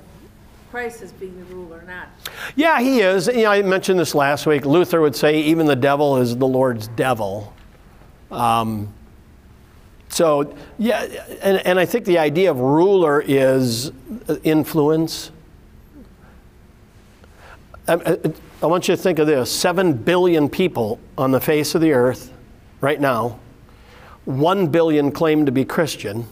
[0.74, 2.08] Christ as being the ruler, not.
[2.56, 3.28] Yeah, he is.
[3.28, 4.66] You know, I mentioned this last week.
[4.66, 7.54] Luther would say even the devil is the Lord's devil.
[8.32, 8.92] Um,
[10.08, 11.02] so, yeah,
[11.42, 13.92] and, and I think the idea of ruler is
[14.28, 15.30] uh, influence.
[17.86, 18.18] I,
[18.60, 21.92] I want you to think of this 7 billion people on the face of the
[21.92, 22.32] earth
[22.80, 23.38] right now.
[24.24, 26.26] 1 billion claim to be Christian.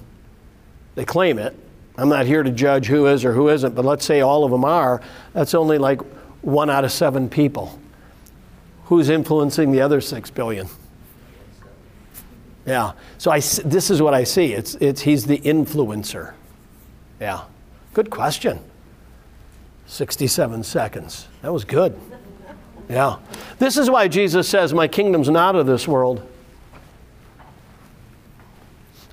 [0.97, 1.57] They claim it.
[1.97, 4.51] I'm not here to judge who is or who isn't, but let's say all of
[4.51, 5.03] them are.
[5.35, 6.01] That's only like
[6.41, 7.79] one out of seven people.
[8.87, 10.69] Who's influencing the other 6 billion?
[12.67, 12.93] Yeah.
[13.19, 14.53] So I, this is what I see.
[14.53, 16.35] It's, it's, he's the influencer.
[17.21, 17.43] Yeah.
[17.95, 18.61] Good question.
[19.87, 21.29] 67 seconds.
[21.43, 21.99] That was good.
[22.89, 23.19] Yeah.
[23.59, 26.27] This is why Jesus says, My kingdom's not of this world.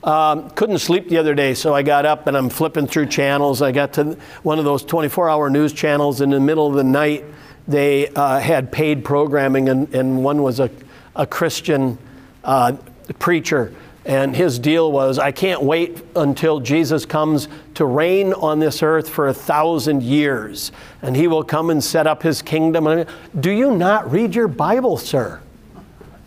[0.03, 3.61] Um, couldn't sleep the other day, so I got up and I'm flipping through channels.
[3.61, 6.21] I got to one of those 24 hour news channels.
[6.21, 7.25] In the middle of the night,
[7.67, 10.69] they uh, had paid programming, and, and one was a,
[11.15, 11.97] a Christian
[12.45, 12.77] uh,
[13.19, 13.73] preacher.
[14.05, 19.09] And his deal was, I can't wait until Jesus comes to reign on this earth
[19.09, 20.71] for a thousand years,
[21.01, 23.05] and he will come and set up his kingdom.
[23.39, 25.41] Do you not read your Bible, sir?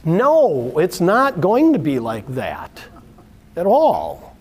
[0.04, 2.82] No, it's not going to be like that
[3.56, 4.36] at all.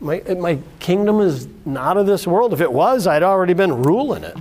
[0.00, 2.52] My, my kingdom is not of this world.
[2.52, 4.36] If it was, I'd already been ruling it.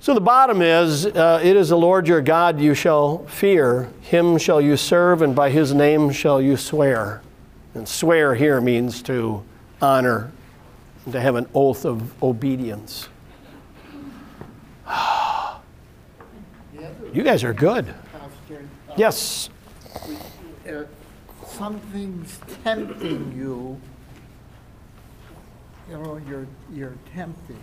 [0.00, 4.36] So the bottom is uh, it is the Lord your God you shall fear, him
[4.36, 7.22] shall you serve, and by his name shall you swear.
[7.74, 9.44] And swear here means to
[9.80, 10.32] honor,
[11.10, 13.08] to have an oath of obedience.
[17.12, 17.94] You guys are good.
[18.96, 19.50] Yes.
[21.56, 23.80] Something's tempting you,
[25.88, 27.62] you know, you're, you're tempting.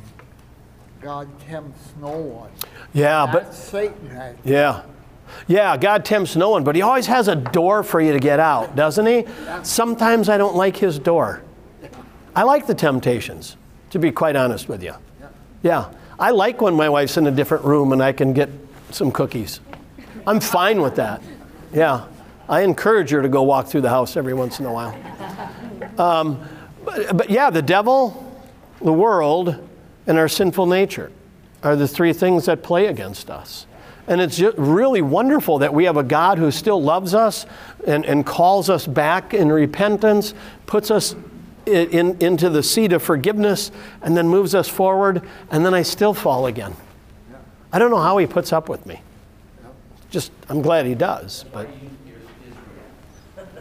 [1.01, 2.51] God tempts no one.
[2.93, 4.35] Yeah, but Satan has.
[4.43, 4.83] Yeah.
[5.47, 8.39] Yeah, God tempts no one, but He always has a door for you to get
[8.39, 9.25] out, doesn't He?
[9.63, 11.43] Sometimes I don't like His door.
[12.35, 13.57] I like the temptations,
[13.91, 14.93] to be quite honest with you.
[15.63, 15.91] Yeah.
[16.19, 18.49] I like when my wife's in a different room and I can get
[18.91, 19.61] some cookies.
[20.27, 21.21] I'm fine with that.
[21.73, 22.05] Yeah.
[22.49, 24.95] I encourage her to go walk through the house every once in a while.
[25.99, 26.43] Um,
[26.83, 28.35] but, but yeah, the devil,
[28.81, 29.55] the world,
[30.07, 31.11] and our sinful nature
[31.61, 33.67] are the three things that play against us.
[34.07, 37.45] And it's just really wonderful that we have a God who still loves us
[37.85, 40.33] and, and calls us back in repentance,
[40.65, 41.15] puts us
[41.67, 43.71] in, in- into the seat of forgiveness,
[44.01, 45.21] and then moves us forward,
[45.51, 46.73] and then I still fall again.
[47.71, 49.01] I don't know how he puts up with me.
[50.09, 51.45] Just, I'm glad he does.
[51.53, 51.69] But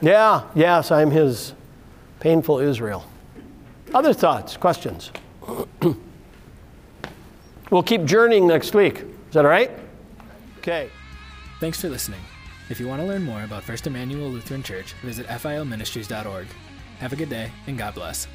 [0.00, 1.54] yeah, yes, I'm his
[2.20, 3.04] painful Israel.
[3.94, 5.10] Other thoughts, questions?
[7.70, 8.98] we'll keep journeying next week.
[8.98, 9.70] Is that all right?
[10.58, 10.90] Okay.
[11.60, 12.20] Thanks for listening.
[12.68, 16.46] If you want to learn more about First Emmanuel Lutheran Church, visit filministries.org.
[17.00, 18.28] Have a good day, and God bless.